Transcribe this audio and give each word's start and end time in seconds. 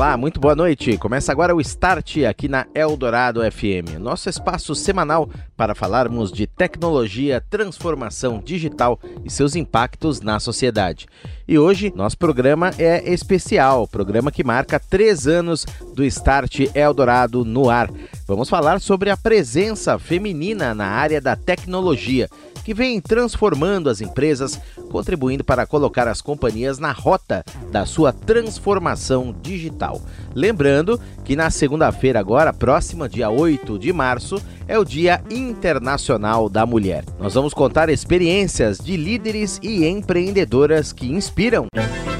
Olá, 0.00 0.16
muito 0.16 0.40
boa 0.40 0.56
noite. 0.56 0.96
Começa 0.96 1.30
agora 1.30 1.54
o 1.54 1.60
Start 1.60 2.20
aqui 2.26 2.48
na 2.48 2.66
Eldorado 2.74 3.42
FM, 3.42 3.98
nosso 4.00 4.30
espaço 4.30 4.74
semanal 4.74 5.28
para 5.54 5.74
falarmos 5.74 6.32
de 6.32 6.46
tecnologia, 6.46 7.44
transformação 7.50 8.40
digital 8.42 8.98
e 9.22 9.30
seus 9.30 9.54
impactos 9.54 10.22
na 10.22 10.40
sociedade. 10.40 11.06
E 11.50 11.58
hoje 11.58 11.92
nosso 11.96 12.16
programa 12.16 12.70
é 12.78 13.12
especial, 13.12 13.88
programa 13.88 14.30
que 14.30 14.44
marca 14.44 14.78
três 14.78 15.26
anos 15.26 15.66
do 15.96 16.04
Start 16.04 16.60
Eldorado 16.76 17.44
no 17.44 17.68
ar. 17.68 17.90
Vamos 18.24 18.48
falar 18.48 18.80
sobre 18.80 19.10
a 19.10 19.16
presença 19.16 19.98
feminina 19.98 20.72
na 20.76 20.86
área 20.86 21.20
da 21.20 21.34
tecnologia 21.34 22.28
que 22.62 22.72
vem 22.72 23.00
transformando 23.00 23.90
as 23.90 24.00
empresas, 24.00 24.60
contribuindo 24.92 25.42
para 25.42 25.66
colocar 25.66 26.06
as 26.06 26.20
companhias 26.20 26.78
na 26.78 26.92
rota 26.92 27.44
da 27.72 27.84
sua 27.84 28.12
transformação 28.12 29.34
digital. 29.42 30.00
Lembrando 30.32 31.00
que 31.24 31.34
na 31.34 31.50
segunda-feira, 31.50 32.20
agora, 32.20 32.52
próxima, 32.52 33.08
dia 33.08 33.28
8 33.28 33.76
de 33.76 33.92
março, 33.92 34.40
é 34.70 34.78
o 34.78 34.84
Dia 34.84 35.20
Internacional 35.28 36.48
da 36.48 36.64
Mulher. 36.64 37.04
Nós 37.18 37.34
vamos 37.34 37.52
contar 37.52 37.88
experiências 37.88 38.78
de 38.78 38.96
líderes 38.96 39.58
e 39.60 39.84
empreendedoras 39.84 40.92
que 40.92 41.08
inspiram. 41.08 41.66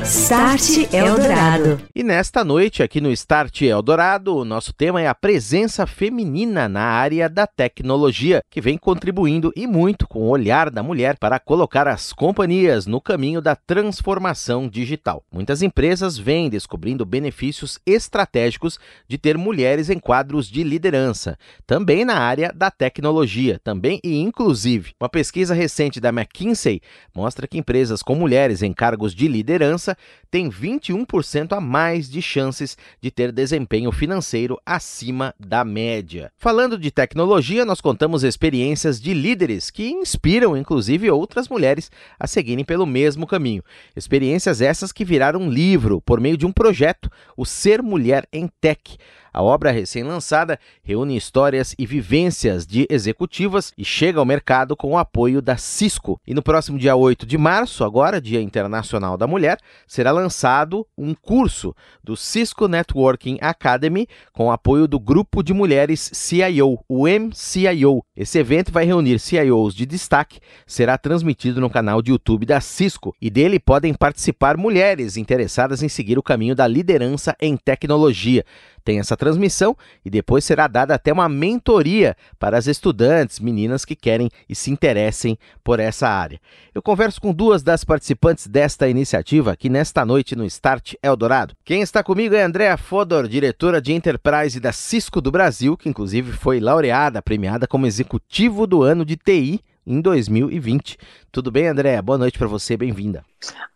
Start 0.02 0.92
Eldorado. 0.94 1.78
E 1.94 2.02
nesta 2.02 2.42
noite, 2.42 2.82
aqui 2.82 3.02
no 3.02 3.12
Start 3.12 3.60
Eldorado, 3.62 4.34
o 4.34 4.44
nosso 4.46 4.72
tema 4.72 5.00
é 5.00 5.06
a 5.06 5.14
presença 5.14 5.86
feminina 5.86 6.70
na 6.70 6.84
área 6.84 7.28
da 7.28 7.46
tecnologia, 7.46 8.40
que 8.50 8.62
vem 8.62 8.78
contribuindo 8.78 9.52
e 9.54 9.66
muito 9.66 10.08
com 10.08 10.20
o 10.20 10.28
olhar 10.28 10.70
da 10.70 10.82
mulher 10.82 11.18
para 11.18 11.38
colocar 11.38 11.86
as 11.86 12.14
companhias 12.14 12.86
no 12.86 12.98
caminho 12.98 13.42
da 13.42 13.54
transformação 13.54 14.68
digital. 14.68 15.22
Muitas 15.30 15.60
empresas 15.60 16.16
vêm 16.16 16.48
descobrindo 16.48 17.04
benefícios 17.04 17.78
estratégicos 17.84 18.78
de 19.06 19.18
ter 19.18 19.36
mulheres 19.36 19.90
em 19.90 19.98
quadros 19.98 20.48
de 20.48 20.64
liderança, 20.64 21.38
também 21.66 22.06
na 22.06 22.16
área 22.16 22.39
da 22.48 22.70
tecnologia, 22.70 23.60
também 23.62 24.00
e 24.02 24.18
inclusive. 24.18 24.92
Uma 24.98 25.08
pesquisa 25.08 25.54
recente 25.54 26.00
da 26.00 26.08
McKinsey 26.08 26.80
mostra 27.14 27.46
que 27.46 27.58
empresas 27.58 28.02
com 28.02 28.14
mulheres 28.14 28.62
em 28.62 28.72
cargos 28.72 29.14
de 29.14 29.28
liderança 29.28 29.96
têm 30.30 30.48
21% 30.48 31.52
a 31.56 31.60
mais 31.60 32.08
de 32.08 32.22
chances 32.22 32.76
de 33.00 33.10
ter 33.10 33.30
desempenho 33.30 33.92
financeiro 33.92 34.58
acima 34.64 35.34
da 35.38 35.64
média. 35.64 36.32
Falando 36.38 36.78
de 36.78 36.90
tecnologia, 36.90 37.64
nós 37.64 37.80
contamos 37.80 38.24
experiências 38.24 39.00
de 39.00 39.12
líderes 39.12 39.70
que 39.70 39.90
inspiram 39.90 40.56
inclusive 40.56 41.10
outras 41.10 41.48
mulheres 41.48 41.90
a 42.18 42.26
seguirem 42.26 42.64
pelo 42.64 42.86
mesmo 42.86 43.26
caminho. 43.26 43.62
Experiências 43.94 44.60
essas 44.60 44.92
que 44.92 45.04
viraram 45.04 45.40
um 45.40 45.50
livro 45.50 46.00
por 46.00 46.20
meio 46.20 46.36
de 46.36 46.46
um 46.46 46.52
projeto, 46.52 47.10
o 47.36 47.44
Ser 47.44 47.82
Mulher 47.82 48.26
em 48.32 48.48
Tech. 48.60 48.96
A 49.32 49.42
obra 49.42 49.70
recém-lançada 49.70 50.58
reúne 50.82 51.16
histórias 51.16 51.74
e 51.78 51.86
vivências 51.86 52.66
de 52.66 52.86
executivas 52.90 53.72
e 53.78 53.84
chega 53.84 54.18
ao 54.18 54.24
mercado 54.24 54.76
com 54.76 54.92
o 54.92 54.98
apoio 54.98 55.40
da 55.40 55.56
Cisco. 55.56 56.20
E 56.26 56.34
no 56.34 56.42
próximo 56.42 56.78
dia 56.78 56.96
8 56.96 57.24
de 57.24 57.38
março, 57.38 57.84
agora, 57.84 58.20
Dia 58.20 58.40
Internacional 58.40 59.16
da 59.16 59.26
Mulher, 59.26 59.58
será 59.86 60.10
lançado 60.10 60.86
um 60.98 61.14
curso 61.14 61.74
do 62.02 62.16
Cisco 62.16 62.66
Networking 62.66 63.38
Academy 63.40 64.08
com 64.32 64.46
o 64.46 64.50
apoio 64.50 64.88
do 64.88 64.98
Grupo 64.98 65.42
de 65.42 65.52
Mulheres 65.52 66.10
CIO, 66.12 66.78
o 66.88 67.06
MCIO. 67.06 68.02
Esse 68.16 68.38
evento 68.38 68.72
vai 68.72 68.84
reunir 68.84 69.20
CIOs 69.20 69.74
de 69.74 69.86
destaque, 69.86 70.40
será 70.66 70.98
transmitido 70.98 71.60
no 71.60 71.70
canal 71.70 72.02
de 72.02 72.10
YouTube 72.10 72.46
da 72.46 72.60
Cisco 72.60 73.14
e 73.20 73.30
dele 73.30 73.60
podem 73.60 73.94
participar 73.94 74.56
mulheres 74.56 75.16
interessadas 75.16 75.82
em 75.82 75.88
seguir 75.88 76.18
o 76.18 76.22
caminho 76.22 76.54
da 76.54 76.66
liderança 76.66 77.36
em 77.40 77.56
tecnologia 77.56 78.44
tem 78.84 78.98
essa 78.98 79.16
transmissão 79.16 79.76
e 80.04 80.10
depois 80.10 80.44
será 80.44 80.66
dada 80.66 80.94
até 80.94 81.12
uma 81.12 81.28
mentoria 81.28 82.16
para 82.38 82.58
as 82.58 82.66
estudantes, 82.66 83.38
meninas 83.38 83.84
que 83.84 83.94
querem 83.94 84.28
e 84.48 84.54
se 84.54 84.70
interessem 84.70 85.38
por 85.62 85.80
essa 85.80 86.08
área. 86.08 86.40
Eu 86.74 86.82
converso 86.82 87.20
com 87.20 87.32
duas 87.32 87.62
das 87.62 87.84
participantes 87.84 88.46
desta 88.46 88.88
iniciativa 88.88 89.52
aqui 89.52 89.68
nesta 89.68 90.04
noite 90.04 90.36
no 90.36 90.44
Start 90.44 90.94
Eldorado. 91.02 91.54
Quem 91.64 91.82
está 91.82 92.02
comigo 92.02 92.34
é 92.34 92.42
Andrea 92.42 92.76
Fodor, 92.76 93.28
diretora 93.28 93.80
de 93.80 93.92
Enterprise 93.92 94.58
da 94.60 94.72
Cisco 94.72 95.20
do 95.20 95.30
Brasil, 95.30 95.76
que 95.76 95.88
inclusive 95.88 96.32
foi 96.32 96.60
laureada, 96.60 97.22
premiada 97.22 97.66
como 97.66 97.86
executivo 97.86 98.66
do 98.66 98.82
ano 98.82 99.04
de 99.04 99.16
TI 99.16 99.60
em 99.86 100.00
2020. 100.00 100.96
Tudo 101.32 101.52
bem, 101.52 101.68
André? 101.68 102.02
Boa 102.02 102.18
noite 102.18 102.36
para 102.36 102.48
você, 102.48 102.76
bem-vinda. 102.76 103.24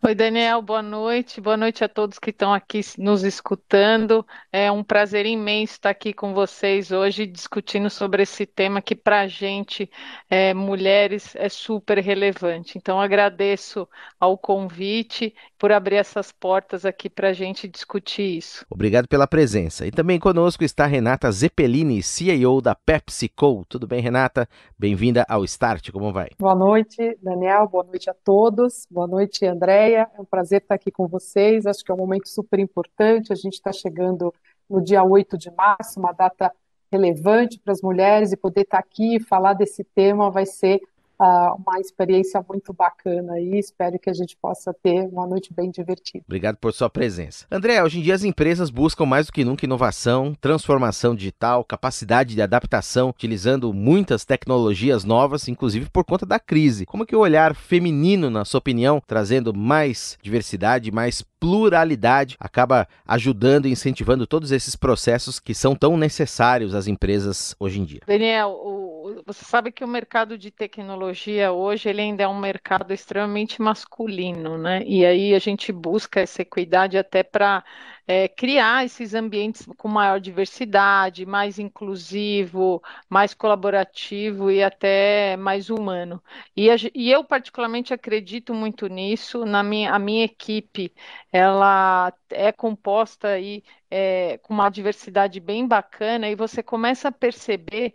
Oi, 0.03 0.13
Daniel, 0.13 0.61
boa 0.61 0.83
noite. 0.83 1.39
Boa 1.39 1.55
noite 1.55 1.83
a 1.85 1.89
todos 1.89 2.19
que 2.19 2.29
estão 2.29 2.53
aqui 2.53 2.81
nos 2.99 3.23
escutando. 3.23 4.25
É 4.51 4.69
um 4.69 4.83
prazer 4.83 5.25
imenso 5.25 5.73
estar 5.73 5.89
aqui 5.89 6.13
com 6.13 6.33
vocês 6.33 6.91
hoje 6.91 7.25
discutindo 7.25 7.89
sobre 7.89 8.23
esse 8.23 8.45
tema 8.45 8.81
que, 8.81 8.93
para 8.93 9.21
a 9.21 9.27
gente, 9.27 9.89
é, 10.29 10.53
mulheres, 10.53 11.33
é 11.35 11.47
super 11.47 11.97
relevante. 11.97 12.77
Então, 12.77 12.99
agradeço 12.99 13.87
ao 14.19 14.37
convite 14.37 15.33
por 15.57 15.71
abrir 15.71 15.95
essas 15.95 16.31
portas 16.31 16.85
aqui 16.85 17.09
para 17.09 17.29
a 17.29 17.33
gente 17.33 17.67
discutir 17.67 18.37
isso. 18.37 18.65
Obrigado 18.69 19.07
pela 19.07 19.25
presença. 19.25 19.87
E 19.87 19.91
também 19.91 20.19
conosco 20.19 20.63
está 20.63 20.85
Renata 20.85 21.31
Zeppelini, 21.31 22.03
CEO 22.03 22.61
da 22.61 22.75
PepsiCo. 22.75 23.65
Tudo 23.67 23.87
bem, 23.87 24.01
Renata? 24.01 24.47
Bem-vinda 24.77 25.25
ao 25.27 25.43
Start. 25.45 25.89
Como 25.91 26.11
vai? 26.11 26.29
Boa 26.37 26.53
noite, 26.53 27.17
Daniel. 27.23 27.44
Boa 27.45 27.83
noite 27.83 28.09
a 28.09 28.13
todos. 28.13 28.87
Boa 28.89 29.05
noite, 29.05 29.45
Andréia. 29.45 30.09
É 30.17 30.19
um 30.19 30.25
prazer 30.25 30.63
estar 30.63 30.73
aqui 30.73 30.89
com 30.89 31.07
vocês. 31.07 31.67
Acho 31.67 31.85
que 31.85 31.91
é 31.91 31.93
um 31.93 31.97
momento 31.97 32.27
super 32.27 32.59
importante. 32.59 33.31
A 33.31 33.35
gente 33.35 33.53
está 33.53 33.71
chegando 33.71 34.33
no 34.67 34.81
dia 34.81 35.03
8 35.03 35.37
de 35.37 35.51
março, 35.51 35.99
uma 35.99 36.11
data 36.11 36.51
relevante 36.91 37.59
para 37.59 37.71
as 37.71 37.83
mulheres, 37.83 38.31
e 38.31 38.37
poder 38.37 38.61
estar 38.61 38.79
aqui 38.79 39.17
e 39.17 39.19
falar 39.19 39.53
desse 39.53 39.83
tema 39.83 40.31
vai 40.31 40.47
ser 40.47 40.81
uh, 41.19 41.55
uma 41.55 41.79
experiência 41.79 42.43
muito 42.47 42.73
bacana 42.73 43.39
e 43.39 43.57
espero 43.57 43.99
que 43.99 44.09
a 44.09 44.13
gente 44.13 44.37
possa 44.37 44.73
ter 44.73 45.01
uma 45.07 45.25
noite 45.25 45.53
bem 45.53 45.71
divertida. 45.71 46.23
Obrigado 46.27 46.57
por 46.57 46.73
sua 46.73 46.89
presença. 46.89 47.45
André, 47.51 47.83
hoje 47.83 47.99
em 47.99 48.01
dia 48.01 48.15
as 48.15 48.23
empresas 48.23 48.69
buscam 48.69 49.05
mais 49.05 49.27
do 49.27 49.31
que 49.31 49.45
nunca 49.45 49.65
inovação, 49.65 50.33
transformação 50.39 51.15
digital, 51.15 51.63
capacidade 51.63 52.35
de 52.35 52.41
adaptação, 52.41 53.09
utilizando 53.09 53.73
muitas 53.73 54.25
tecnologias 54.25 55.03
novas, 55.03 55.47
inclusive 55.47 55.89
por 55.89 56.03
conta 56.03 56.25
da 56.25 56.39
crise. 56.39 56.85
Como 56.85 57.05
que 57.05 57.15
o 57.15 57.19
olhar 57.19 57.55
feminino, 57.55 58.29
na 58.29 58.45
sua 58.45 58.59
opinião, 58.59 59.01
trazendo 59.05 59.53
mais 59.53 60.17
diversidade, 60.21 60.91
mais 60.91 61.21
pluralidade, 61.39 62.35
acaba 62.39 62.87
ajudando 63.05 63.67
e 63.67 63.71
incentivando 63.71 64.25
todos 64.25 64.51
esses 64.51 64.75
processos 64.75 65.39
que 65.39 65.53
são 65.53 65.75
tão 65.75 65.95
necessários 65.95 66.73
às 66.73 66.87
empresas 66.87 67.55
hoje 67.59 67.79
em 67.79 67.85
dia? 67.85 68.01
Daniel, 68.07 68.49
o, 68.49 69.21
você 69.25 69.45
sabe 69.45 69.71
que 69.71 69.83
o 69.83 69.87
mercado 69.87 70.37
de 70.37 70.49
tecnologia 70.49 71.04
tecnologia 71.05 71.51
hoje 71.51 71.89
ele 71.89 72.01
ainda 72.01 72.23
é 72.23 72.27
um 72.27 72.39
mercado 72.39 72.93
extremamente 72.93 73.61
masculino, 73.61 74.57
né? 74.57 74.83
E 74.85 75.05
aí 75.05 75.33
a 75.35 75.39
gente 75.39 75.71
busca 75.71 76.21
essa 76.21 76.41
equidade 76.41 76.97
até 76.97 77.21
para 77.23 77.63
é, 78.07 78.27
criar 78.27 78.85
esses 78.85 79.13
ambientes 79.13 79.65
com 79.77 79.87
maior 79.87 80.19
diversidade, 80.19 81.25
mais 81.25 81.59
inclusivo, 81.59 82.81
mais 83.09 83.33
colaborativo 83.33 84.49
e 84.51 84.63
até 84.63 85.35
mais 85.37 85.69
humano. 85.69 86.21
E, 86.55 86.69
a, 86.69 86.75
e 86.93 87.11
eu 87.11 87.23
particularmente 87.23 87.93
acredito 87.93 88.53
muito 88.53 88.87
nisso. 88.87 89.45
Na 89.45 89.63
minha, 89.63 89.93
a 89.93 89.99
minha 89.99 90.25
equipe, 90.25 90.93
ela 91.31 92.13
é 92.29 92.51
composta 92.51 93.29
aí 93.29 93.63
é, 93.89 94.37
com 94.39 94.53
uma 94.53 94.69
diversidade 94.69 95.39
bem 95.39 95.67
bacana 95.67 96.29
e 96.29 96.35
você 96.35 96.61
começa 96.63 97.09
a 97.09 97.11
perceber 97.11 97.93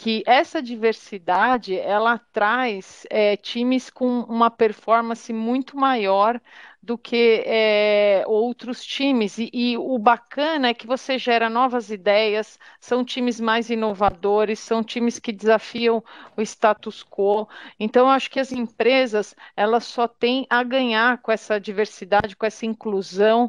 que 0.00 0.22
essa 0.24 0.62
diversidade 0.62 1.78
ela 1.78 2.18
traz 2.32 3.06
é, 3.10 3.36
times 3.36 3.90
com 3.90 4.20
uma 4.20 4.50
performance 4.50 5.30
muito 5.30 5.76
maior 5.76 6.40
do 6.82 6.96
que 6.96 7.42
é, 7.44 8.24
outros 8.26 8.82
times. 8.82 9.36
E, 9.36 9.50
e, 9.52 9.76
o 9.76 9.98
bacana 9.98 10.68
é 10.68 10.74
que 10.74 10.86
você 10.86 11.18
gera 11.18 11.50
novas 11.50 11.90
ideias, 11.90 12.58
são 12.80 13.04
times 13.04 13.38
mais 13.38 13.68
inovadores, 13.68 14.58
são 14.58 14.82
times 14.82 15.18
que 15.18 15.32
desafiam 15.32 16.02
o 16.34 16.40
status 16.40 17.04
quo. 17.04 17.46
Então, 17.78 18.08
acho 18.08 18.30
que 18.30 18.40
as 18.40 18.52
empresas 18.52 19.36
elas 19.54 19.84
só 19.84 20.08
têm 20.08 20.46
a 20.48 20.62
ganhar 20.62 21.18
com 21.18 21.30
essa 21.30 21.60
diversidade, 21.60 22.34
com 22.36 22.46
essa 22.46 22.64
inclusão. 22.64 23.48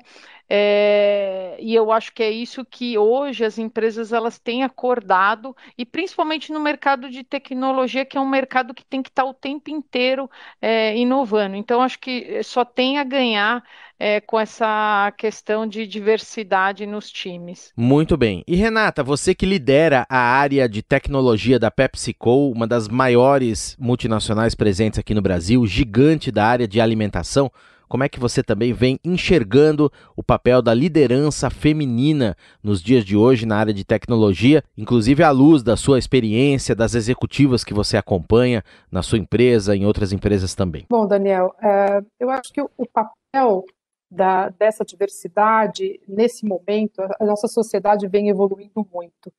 É, 0.53 1.55
e 1.61 1.73
eu 1.73 1.93
acho 1.93 2.13
que 2.13 2.21
é 2.21 2.29
isso 2.29 2.65
que 2.65 2.97
hoje 2.97 3.45
as 3.45 3.57
empresas 3.57 4.11
elas 4.11 4.37
têm 4.37 4.63
acordado, 4.63 5.55
e 5.77 5.85
principalmente 5.85 6.51
no 6.51 6.59
mercado 6.59 7.09
de 7.09 7.23
tecnologia, 7.23 8.03
que 8.03 8.17
é 8.17 8.19
um 8.19 8.27
mercado 8.27 8.73
que 8.73 8.83
tem 8.83 9.01
que 9.01 9.07
estar 9.07 9.23
o 9.23 9.33
tempo 9.33 9.69
inteiro 9.69 10.29
é, 10.61 10.93
inovando. 10.97 11.55
Então, 11.55 11.81
acho 11.81 11.97
que 11.97 12.43
só 12.43 12.65
tem 12.65 12.99
a 12.99 13.03
ganhar 13.05 13.63
é, 13.97 14.19
com 14.19 14.37
essa 14.37 15.13
questão 15.17 15.65
de 15.65 15.87
diversidade 15.87 16.85
nos 16.85 17.09
times. 17.09 17.71
Muito 17.77 18.17
bem. 18.17 18.43
E 18.45 18.57
Renata, 18.57 19.01
você 19.01 19.33
que 19.33 19.45
lidera 19.45 20.05
a 20.09 20.19
área 20.19 20.67
de 20.67 20.81
tecnologia 20.81 21.57
da 21.57 21.71
PepsiCo, 21.71 22.51
uma 22.51 22.67
das 22.67 22.89
maiores 22.89 23.77
multinacionais 23.79 24.53
presentes 24.53 24.99
aqui 24.99 25.13
no 25.13 25.21
Brasil, 25.21 25.65
gigante 25.65 26.29
da 26.29 26.45
área 26.45 26.67
de 26.67 26.81
alimentação. 26.81 27.49
Como 27.91 28.05
é 28.05 28.07
que 28.07 28.21
você 28.21 28.41
também 28.41 28.71
vem 28.71 28.97
enxergando 29.03 29.91
o 30.15 30.23
papel 30.23 30.61
da 30.61 30.73
liderança 30.73 31.49
feminina 31.49 32.37
nos 32.63 32.81
dias 32.81 33.03
de 33.03 33.17
hoje 33.17 33.45
na 33.45 33.57
área 33.57 33.73
de 33.73 33.83
tecnologia, 33.83 34.63
inclusive 34.77 35.21
à 35.21 35.29
luz 35.29 35.61
da 35.61 35.75
sua 35.75 35.99
experiência, 35.99 36.73
das 36.73 36.95
executivas 36.95 37.65
que 37.65 37.73
você 37.73 37.97
acompanha 37.97 38.63
na 38.89 39.03
sua 39.03 39.17
empresa, 39.17 39.75
em 39.75 39.85
outras 39.85 40.13
empresas 40.13 40.55
também? 40.55 40.85
Bom, 40.89 41.05
Daniel, 41.05 41.53
é, 41.61 41.99
eu 42.17 42.29
acho 42.29 42.53
que 42.53 42.61
o, 42.61 42.85
papel 42.93 43.65
da, 44.09 44.47
dessa 44.47 44.85
diversidade, 44.85 45.99
nesse 46.07 46.45
momento, 46.45 47.01
a 47.19 47.25
nossa 47.25 47.49
sociedade 47.49 48.07
vem 48.07 48.29
evoluindo 48.29 48.87
muito. 48.89 49.33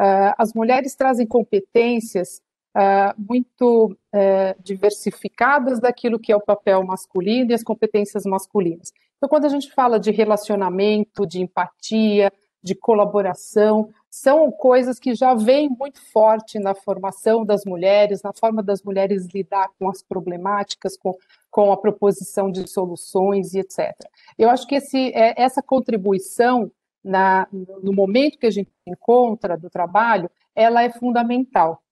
É, 0.00 0.32
as 0.38 0.54
mulheres 0.54 0.94
trazem 0.94 1.26
competências 1.26 2.40
uh, 2.78 3.14
muito 3.18 3.96
uh, 4.14 4.62
diversificadas 4.62 5.80
daquilo 5.80 6.18
que 6.18 6.30
é 6.30 6.36
o 6.36 6.40
papel 6.40 6.84
masculino 6.84 7.50
e 7.50 7.54
as 7.54 7.64
competências 7.64 8.24
masculinas. 8.24 8.92
Então, 9.16 9.28
quando 9.28 9.46
a 9.46 9.48
gente 9.48 9.72
fala 9.72 9.98
de 9.98 10.12
relacionamento, 10.12 11.26
de 11.26 11.40
empatia, 11.40 12.32
de 12.62 12.74
colaboração, 12.74 13.88
são 14.10 14.50
coisas 14.50 14.98
que 14.98 15.14
já 15.14 15.34
vêm 15.34 15.68
muito 15.68 16.00
forte 16.12 16.58
na 16.58 16.74
formação 16.74 17.44
das 17.44 17.64
mulheres, 17.64 18.22
na 18.22 18.32
forma 18.32 18.62
das 18.62 18.82
mulheres 18.82 19.26
lidar 19.32 19.68
com 19.78 19.88
as 19.88 20.02
problemáticas, 20.02 20.96
com, 20.96 21.16
com 21.50 21.72
a 21.72 21.76
proposição 21.76 22.50
de 22.50 22.68
soluções 22.68 23.54
e 23.54 23.60
etc. 23.60 23.92
Eu 24.36 24.50
acho 24.50 24.66
que 24.66 24.76
esse, 24.76 25.12
é, 25.14 25.34
essa 25.40 25.62
contribuição 25.62 26.70
na, 27.02 27.46
no 27.82 27.92
momento 27.92 28.38
que 28.38 28.46
a 28.46 28.50
gente 28.50 28.70
encontra 28.86 29.56
do 29.56 29.70
trabalho, 29.70 30.30
ela 30.54 30.82
é 30.82 30.90
fundamental. 30.90 31.82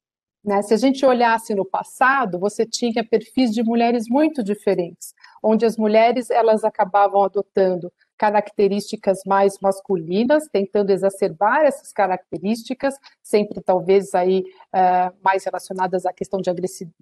Né? 0.46 0.62
Se 0.62 0.72
a 0.72 0.76
gente 0.76 1.04
olhasse 1.04 1.54
no 1.56 1.64
passado, 1.64 2.38
você 2.38 2.64
tinha 2.64 3.04
perfis 3.04 3.50
de 3.50 3.64
mulheres 3.64 4.04
muito 4.08 4.44
diferentes, 4.44 5.12
onde 5.42 5.66
as 5.66 5.76
mulheres 5.76 6.30
elas 6.30 6.62
acabavam 6.62 7.24
adotando 7.24 7.92
características 8.16 9.18
mais 9.26 9.58
masculinas, 9.60 10.48
tentando 10.50 10.90
exacerbar 10.90 11.64
essas 11.64 11.92
características, 11.92 12.94
sempre 13.20 13.60
talvez 13.60 14.14
aí 14.14 14.44
uh, 14.72 15.14
mais 15.22 15.44
relacionadas 15.44 16.06
à 16.06 16.12
questão 16.12 16.40
de 16.40 16.48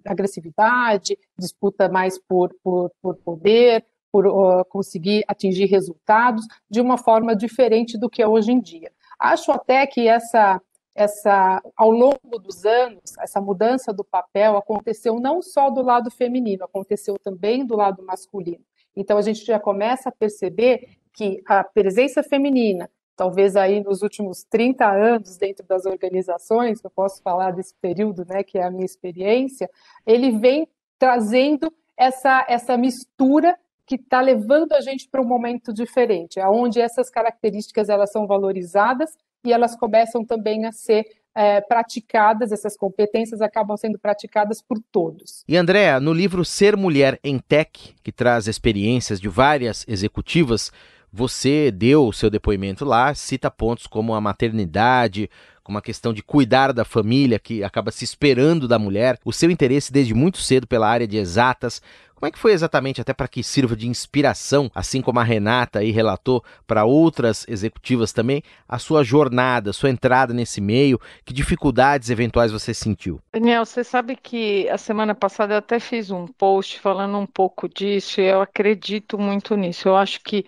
agressividade, 0.05 1.17
disputa 1.37 1.87
mais 1.87 2.19
por, 2.19 2.53
por, 2.63 2.91
por 2.99 3.15
poder, 3.17 3.85
por 4.11 4.25
uh, 4.25 4.65
conseguir 4.65 5.23
atingir 5.27 5.67
resultados 5.67 6.43
de 6.69 6.81
uma 6.81 6.97
forma 6.97 7.35
diferente 7.35 7.97
do 7.97 8.09
que 8.09 8.23
é 8.23 8.27
hoje 8.27 8.51
em 8.51 8.59
dia. 8.59 8.91
Acho 9.19 9.51
até 9.51 9.85
que 9.87 10.07
essa 10.07 10.59
essa, 10.95 11.61
ao 11.75 11.91
longo 11.91 12.39
dos 12.39 12.65
anos, 12.65 13.01
essa 13.19 13.41
mudança 13.41 13.93
do 13.93 14.03
papel 14.03 14.55
aconteceu 14.55 15.19
não 15.19 15.41
só 15.41 15.69
do 15.69 15.81
lado 15.81 16.09
feminino, 16.09 16.63
aconteceu 16.63 17.17
também 17.21 17.65
do 17.65 17.75
lado 17.75 18.01
masculino. 18.01 18.63
Então 18.95 19.17
a 19.17 19.21
gente 19.21 19.43
já 19.45 19.59
começa 19.59 20.07
a 20.07 20.11
perceber 20.11 20.97
que 21.13 21.43
a 21.45 21.63
presença 21.65 22.23
feminina, 22.23 22.89
talvez 23.15 23.57
aí 23.57 23.83
nos 23.83 24.01
últimos 24.01 24.43
30 24.49 24.89
anos 24.89 25.37
dentro 25.37 25.65
das 25.65 25.85
organizações, 25.85 26.81
eu 26.81 26.89
posso 26.89 27.21
falar 27.21 27.51
desse 27.51 27.75
período, 27.75 28.25
né, 28.25 28.41
que 28.41 28.57
é 28.57 28.63
a 28.63 28.71
minha 28.71 28.85
experiência, 28.85 29.69
ele 30.07 30.31
vem 30.31 30.67
trazendo 30.97 31.71
essa, 31.97 32.45
essa 32.47 32.77
mistura 32.77 33.57
que 33.85 33.95
está 33.95 34.21
levando 34.21 34.73
a 34.73 34.81
gente 34.81 35.07
para 35.09 35.21
um 35.21 35.27
momento 35.27 35.73
diferente, 35.73 36.39
onde 36.39 36.81
essas 36.81 37.09
características 37.09 37.89
elas 37.89 38.11
são 38.11 38.25
valorizadas 38.25 39.11
e 39.45 39.53
elas 39.53 39.75
começam 39.75 40.25
também 40.25 40.65
a 40.65 40.71
ser 40.71 41.05
é, 41.35 41.59
praticadas, 41.61 42.51
essas 42.51 42.77
competências 42.77 43.41
acabam 43.41 43.75
sendo 43.75 43.99
praticadas 43.99 44.61
por 44.61 44.79
todos. 44.91 45.43
E 45.47 45.57
Andréa, 45.57 45.99
no 45.99 46.13
livro 46.13 46.45
Ser 46.45 46.77
Mulher 46.77 47.19
em 47.23 47.37
Tech, 47.37 47.93
que 48.01 48.11
traz 48.11 48.47
experiências 48.47 49.19
de 49.19 49.27
várias 49.27 49.85
executivas, 49.87 50.71
você 51.11 51.71
deu 51.71 52.07
o 52.07 52.13
seu 52.13 52.29
depoimento 52.29 52.83
lá, 52.83 53.13
cita 53.13 53.51
pontos 53.51 53.87
como 53.87 54.13
a 54.13 54.21
maternidade, 54.21 55.29
como 55.63 55.77
a 55.77 55.81
questão 55.81 56.13
de 56.13 56.21
cuidar 56.21 56.71
da 56.71 56.85
família, 56.85 57.39
que 57.39 57.63
acaba 57.63 57.89
se 57.89 58.03
esperando 58.03 58.67
da 58.67 58.77
mulher, 58.77 59.17
o 59.25 59.33
seu 59.33 59.49
interesse 59.49 59.91
desde 59.91 60.13
muito 60.13 60.37
cedo 60.37 60.67
pela 60.67 60.87
área 60.87 61.07
de 61.07 61.17
exatas, 61.17 61.81
como 62.15 62.29
é 62.29 62.31
que 62.31 62.39
foi 62.39 62.53
exatamente, 62.53 63.01
até 63.01 63.13
para 63.13 63.27
que 63.27 63.43
sirva 63.43 63.75
de 63.75 63.87
inspiração, 63.87 64.71
assim 64.73 65.01
como 65.01 65.19
a 65.19 65.23
Renata 65.23 65.79
aí 65.79 65.91
relatou 65.91 66.43
para 66.65 66.85
outras 66.85 67.45
executivas 67.47 68.13
também, 68.13 68.41
a 68.67 68.79
sua 68.79 69.03
jornada, 69.03 69.73
sua 69.73 69.89
entrada 69.89 70.33
nesse 70.33 70.61
meio? 70.61 70.99
Que 71.25 71.33
dificuldades 71.33 72.09
eventuais 72.09 72.51
você 72.51 72.73
sentiu? 72.73 73.19
Daniel, 73.33 73.65
você 73.65 73.83
sabe 73.83 74.15
que 74.15 74.67
a 74.69 74.77
semana 74.77 75.13
passada 75.13 75.55
eu 75.55 75.57
até 75.57 75.79
fiz 75.79 76.09
um 76.09 76.25
post 76.25 76.79
falando 76.79 77.17
um 77.17 77.27
pouco 77.27 77.67
disso 77.67 78.21
e 78.21 78.25
eu 78.25 78.41
acredito 78.41 79.19
muito 79.19 79.55
nisso. 79.57 79.89
Eu 79.89 79.97
acho 79.97 80.21
que 80.21 80.45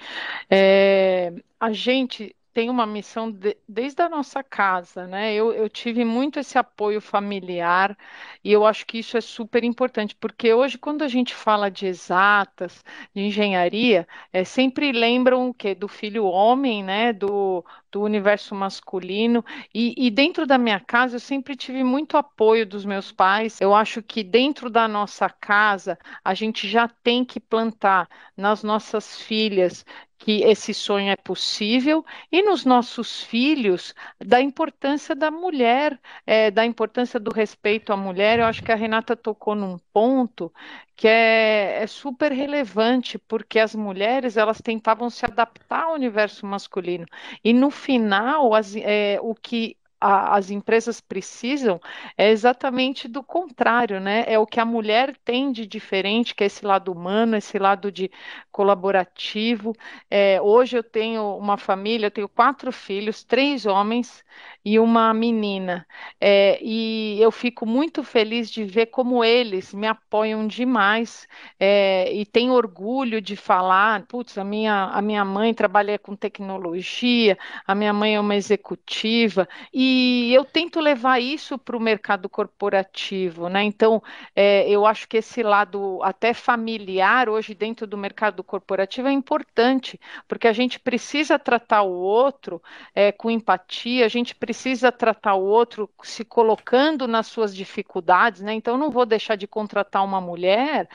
é, 0.49 1.33
a 1.59 1.71
gente 1.71 2.33
tem 2.57 2.71
uma 2.71 2.87
missão 2.87 3.31
de, 3.31 3.55
desde 3.69 4.01
a 4.01 4.09
nossa 4.09 4.43
casa, 4.43 5.05
né? 5.05 5.31
Eu, 5.31 5.53
eu 5.53 5.69
tive 5.69 6.03
muito 6.03 6.39
esse 6.39 6.57
apoio 6.57 6.99
familiar 6.99 7.95
e 8.43 8.51
eu 8.51 8.65
acho 8.65 8.83
que 8.87 8.97
isso 8.97 9.15
é 9.15 9.21
super 9.21 9.63
importante, 9.63 10.15
porque 10.15 10.51
hoje, 10.51 10.75
quando 10.75 11.03
a 11.03 11.07
gente 11.07 11.35
fala 11.35 11.69
de 11.69 11.85
exatas, 11.85 12.83
de 13.13 13.21
engenharia, 13.21 14.07
é, 14.33 14.43
sempre 14.43 14.91
lembram 14.91 15.49
o 15.49 15.53
quê? 15.53 15.75
Do 15.75 15.87
filho 15.87 16.25
homem, 16.25 16.83
né? 16.83 17.13
Do, 17.13 17.63
do 17.91 18.01
universo 18.01 18.55
masculino. 18.55 19.45
E, 19.73 19.93
e 19.95 20.09
dentro 20.09 20.47
da 20.47 20.57
minha 20.57 20.79
casa, 20.79 21.17
eu 21.17 21.19
sempre 21.19 21.55
tive 21.55 21.83
muito 21.83 22.17
apoio 22.17 22.65
dos 22.65 22.85
meus 22.85 23.11
pais. 23.11 23.61
Eu 23.61 23.75
acho 23.75 24.01
que 24.01 24.23
dentro 24.23 24.67
da 24.67 24.87
nossa 24.87 25.29
casa, 25.29 25.95
a 26.23 26.33
gente 26.33 26.67
já 26.67 26.87
tem 26.87 27.23
que 27.23 27.39
plantar 27.39 28.09
nas 28.35 28.63
nossas 28.63 29.21
filhas 29.21 29.85
que 30.17 30.43
esse 30.43 30.73
sonho 30.73 31.09
é 31.11 31.15
possível 31.15 32.05
e 32.31 32.41
nos 32.41 32.65
nossos 32.65 33.21
filhos 33.23 33.93
da 34.19 34.41
importância 34.41 35.15
da 35.15 35.29
mulher, 35.31 35.99
é, 36.25 36.49
da 36.51 36.65
importância 36.65 37.19
do 37.19 37.31
respeito 37.31 37.93
à 37.93 37.97
mulher. 37.97 38.39
Eu 38.39 38.45
acho 38.45 38.63
que 38.63 38.71
a 38.71 38.75
Renata 38.75 39.15
tocou 39.15 39.55
num 39.55 39.77
ponto 39.93 40.51
que 40.95 41.07
é, 41.07 41.83
é 41.83 41.87
super 41.87 42.31
relevante 42.31 43.17
porque 43.19 43.59
as 43.59 43.75
mulheres 43.75 44.37
elas 44.37 44.59
tentavam 44.61 45.09
se 45.09 45.25
adaptar 45.25 45.83
ao 45.83 45.93
universo 45.93 46.45
masculino 46.45 47.05
e 47.43 47.53
no 47.53 47.69
final 47.69 48.53
as, 48.53 48.75
é, 48.75 49.19
o 49.21 49.35
que 49.35 49.77
a, 49.99 50.35
as 50.35 50.49
empresas 50.51 51.01
precisam 51.01 51.79
é 52.17 52.29
exatamente 52.29 53.07
do 53.07 53.23
contrário, 53.23 53.99
né? 53.99 54.23
É 54.27 54.37
o 54.37 54.45
que 54.45 54.59
a 54.59 54.65
mulher 54.65 55.15
tem 55.23 55.51
de 55.51 55.65
diferente, 55.65 56.35
que 56.35 56.43
é 56.43 56.47
esse 56.47 56.65
lado 56.65 56.91
humano, 56.91 57.35
esse 57.35 57.57
lado 57.57 57.91
de 57.91 58.11
colaborativo. 58.51 59.73
É, 60.09 60.41
hoje 60.41 60.77
eu 60.77 60.83
tenho 60.83 61.37
uma 61.37 61.57
família, 61.57 62.07
eu 62.07 62.11
tenho 62.11 62.29
quatro 62.29 62.71
filhos, 62.71 63.23
três 63.23 63.65
homens 63.65 64.23
e 64.63 64.79
uma 64.79 65.13
menina. 65.13 65.85
É, 66.19 66.59
e 66.61 67.17
eu 67.21 67.31
fico 67.31 67.65
muito 67.65 68.03
feliz 68.03 68.49
de 68.51 68.63
ver 68.63 68.87
como 68.87 69.23
eles 69.23 69.73
me 69.73 69.87
apoiam 69.87 70.45
demais 70.47 71.27
é, 71.59 72.11
e 72.13 72.25
tenho 72.25 72.53
orgulho 72.53 73.21
de 73.21 73.35
falar, 73.35 74.05
putz, 74.07 74.37
a 74.37 74.43
minha, 74.43 74.85
a 74.85 75.01
minha 75.01 75.23
mãe 75.25 75.53
trabalha 75.53 75.97
com 75.97 76.15
tecnologia, 76.15 77.37
a 77.65 77.73
minha 77.75 77.93
mãe 77.93 78.15
é 78.15 78.19
uma 78.19 78.35
executiva, 78.35 79.47
e 79.73 79.86
e 79.89 80.33
eu 80.33 80.43
tento 80.43 80.81
levar 80.81 81.19
isso 81.19 81.57
para 81.57 81.77
o 81.77 81.79
mercado 81.79 82.27
corporativo, 82.27 83.47
né? 83.47 83.63
Então, 83.63 84.03
é, 84.35 84.69
eu 84.69 84.85
acho 84.85 85.07
que 85.07 85.17
esse 85.17 85.41
lado 85.41 85.99
até 86.03 86.33
familiar 86.33 87.29
hoje 87.29 87.53
dentro 87.55 87.87
do 87.87 87.97
mercado 87.97 88.43
corporativo 88.43 89.07
é 89.07 89.11
importante, 89.13 89.97
porque 90.27 90.47
a 90.47 90.51
gente 90.51 90.77
precisa 90.79 91.39
tratar 91.39 91.83
o 91.83 91.93
outro 91.93 92.61
é, 92.93 93.11
com 93.13 93.31
empatia, 93.31 94.05
a 94.05 94.09
gente 94.09 94.35
precisa 94.35 94.91
tratar 94.91 95.35
o 95.35 95.45
outro 95.45 95.89
se 96.03 96.25
colocando 96.25 97.07
nas 97.07 97.27
suas 97.27 97.55
dificuldades, 97.55 98.41
né? 98.41 98.53
Então, 98.53 98.73
eu 98.73 98.79
não 98.79 98.91
vou 98.91 99.05
deixar 99.05 99.35
de 99.35 99.47
contratar 99.47 100.03
uma 100.03 100.19
mulher 100.19 100.89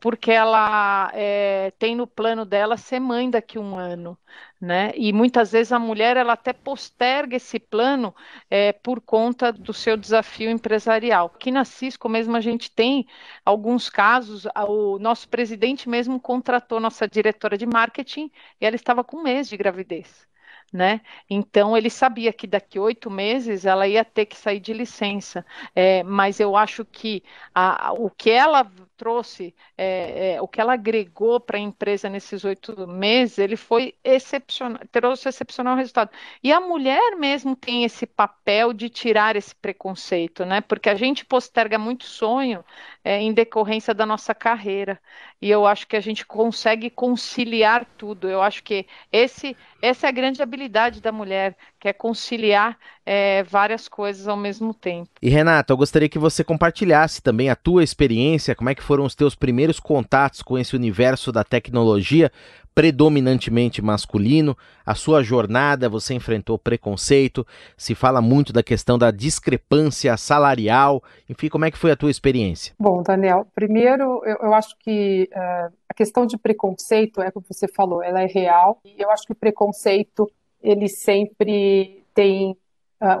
porque 0.00 0.30
ela 0.30 1.10
é, 1.14 1.72
tem 1.78 1.96
no 1.96 2.06
plano 2.06 2.44
dela 2.44 2.76
ser 2.76 3.00
mãe 3.00 3.30
daqui 3.30 3.58
a 3.58 3.60
um 3.60 3.76
ano 3.76 4.18
né? 4.60 4.92
E 4.96 5.12
muitas 5.12 5.52
vezes 5.52 5.72
a 5.72 5.78
mulher 5.78 6.16
ela 6.16 6.32
até 6.32 6.52
posterga 6.52 7.36
esse 7.36 7.58
plano 7.58 8.14
é, 8.50 8.72
por 8.72 9.00
conta 9.00 9.52
do 9.52 9.72
seu 9.72 9.96
desafio 9.96 10.50
empresarial. 10.50 11.30
Aqui 11.34 11.50
na 11.50 11.64
Cisco 11.64 12.08
mesmo 12.08 12.36
a 12.36 12.40
gente 12.40 12.70
tem 12.70 13.06
alguns 13.44 13.88
casos, 13.90 14.46
o 14.68 14.98
nosso 14.98 15.28
presidente 15.28 15.88
mesmo 15.88 16.20
contratou 16.20 16.80
nossa 16.80 17.06
diretora 17.06 17.58
de 17.58 17.66
marketing 17.66 18.30
e 18.60 18.66
ela 18.66 18.76
estava 18.76 19.04
com 19.04 19.18
um 19.18 19.22
mês 19.22 19.48
de 19.48 19.56
gravidez 19.56 20.26
né? 20.72 21.00
Então 21.30 21.76
ele 21.76 21.88
sabia 21.88 22.32
que 22.32 22.46
daqui 22.46 22.78
oito 22.78 23.10
meses 23.10 23.64
ela 23.64 23.86
ia 23.86 24.04
ter 24.04 24.26
que 24.26 24.36
sair 24.36 24.60
de 24.60 24.72
licença, 24.72 25.44
é, 25.74 26.02
mas 26.02 26.40
eu 26.40 26.56
acho 26.56 26.84
que 26.84 27.22
a, 27.54 27.92
o 27.92 28.10
que 28.10 28.30
ela 28.30 28.70
trouxe, 28.96 29.54
é, 29.76 30.34
é, 30.34 30.42
o 30.42 30.48
que 30.48 30.60
ela 30.60 30.74
agregou 30.74 31.38
para 31.38 31.56
a 31.56 31.60
empresa 31.60 32.08
nesses 32.08 32.44
oito 32.44 32.86
meses, 32.86 33.38
ele 33.38 33.56
foi 33.56 33.94
excepcional, 34.02 34.80
trouxe 34.90 35.28
excepcional 35.28 35.76
resultado. 35.76 36.10
E 36.42 36.52
a 36.52 36.60
mulher 36.60 37.16
mesmo 37.16 37.54
tem 37.54 37.84
esse 37.84 38.06
papel 38.06 38.72
de 38.72 38.88
tirar 38.88 39.36
esse 39.36 39.54
preconceito, 39.54 40.44
né? 40.44 40.60
Porque 40.60 40.88
a 40.88 40.94
gente 40.94 41.24
posterga 41.24 41.78
muito 41.78 42.04
sonho 42.04 42.64
é, 43.04 43.20
em 43.20 43.32
decorrência 43.32 43.94
da 43.94 44.06
nossa 44.06 44.34
carreira. 44.34 45.00
E 45.40 45.50
eu 45.50 45.66
acho 45.66 45.86
que 45.86 45.96
a 45.96 46.00
gente 46.00 46.24
consegue 46.24 46.88
conciliar 46.90 47.84
tudo. 47.96 48.28
Eu 48.28 48.42
acho 48.42 48.62
que 48.62 48.86
esse, 49.12 49.56
essa 49.82 50.06
é 50.06 50.08
a 50.08 50.12
grande 50.12 50.42
habilidade 50.42 51.00
da 51.00 51.12
mulher, 51.12 51.56
que 51.86 51.90
é 51.90 51.92
conciliar 51.92 52.76
é, 53.04 53.44
várias 53.44 53.86
coisas 53.86 54.26
ao 54.26 54.36
mesmo 54.36 54.74
tempo. 54.74 55.08
E 55.22 55.28
Renata, 55.28 55.72
eu 55.72 55.76
gostaria 55.76 56.08
que 56.08 56.18
você 56.18 56.42
compartilhasse 56.42 57.22
também 57.22 57.48
a 57.48 57.54
tua 57.54 57.84
experiência, 57.84 58.56
como 58.56 58.68
é 58.68 58.74
que 58.74 58.82
foram 58.82 59.04
os 59.04 59.14
teus 59.14 59.36
primeiros 59.36 59.78
contatos 59.78 60.42
com 60.42 60.58
esse 60.58 60.74
universo 60.74 61.30
da 61.30 61.44
tecnologia 61.44 62.32
predominantemente 62.74 63.80
masculino, 63.80 64.54
a 64.84 64.94
sua 64.94 65.22
jornada, 65.22 65.88
você 65.88 66.12
enfrentou 66.12 66.58
preconceito, 66.58 67.46
se 67.74 67.94
fala 67.94 68.20
muito 68.20 68.52
da 68.52 68.62
questão 68.62 68.98
da 68.98 69.10
discrepância 69.10 70.14
salarial, 70.18 71.02
enfim, 71.26 71.48
como 71.48 71.64
é 71.64 71.70
que 71.70 71.78
foi 71.78 71.92
a 71.92 71.96
tua 71.96 72.10
experiência? 72.10 72.74
Bom, 72.78 73.02
Daniel, 73.02 73.46
primeiro 73.54 74.20
eu, 74.26 74.36
eu 74.42 74.52
acho 74.52 74.76
que 74.80 75.26
uh, 75.32 75.72
a 75.88 75.94
questão 75.94 76.26
de 76.26 76.36
preconceito, 76.36 77.22
é 77.22 77.30
como 77.30 77.46
você 77.48 77.66
falou, 77.66 78.02
ela 78.02 78.20
é 78.20 78.26
real, 78.26 78.78
e 78.84 79.00
eu 79.00 79.10
acho 79.10 79.24
que 79.24 79.32
o 79.32 79.36
preconceito, 79.36 80.30
ele 80.62 80.88
sempre 80.88 82.04
tem 82.14 82.56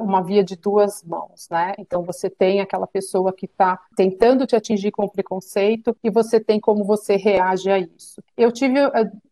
uma 0.00 0.22
via 0.22 0.42
de 0.42 0.56
duas 0.56 1.02
mãos, 1.02 1.48
né? 1.50 1.74
Então 1.78 2.02
você 2.02 2.30
tem 2.30 2.60
aquela 2.60 2.86
pessoa 2.86 3.32
que 3.32 3.44
está 3.44 3.78
tentando 3.94 4.46
te 4.46 4.56
atingir 4.56 4.90
com 4.90 5.06
preconceito 5.06 5.94
e 6.02 6.08
você 6.08 6.40
tem 6.40 6.58
como 6.58 6.82
você 6.82 7.16
reage 7.16 7.70
a 7.70 7.78
isso. 7.78 8.22
Eu 8.36 8.50
tive 8.50 8.78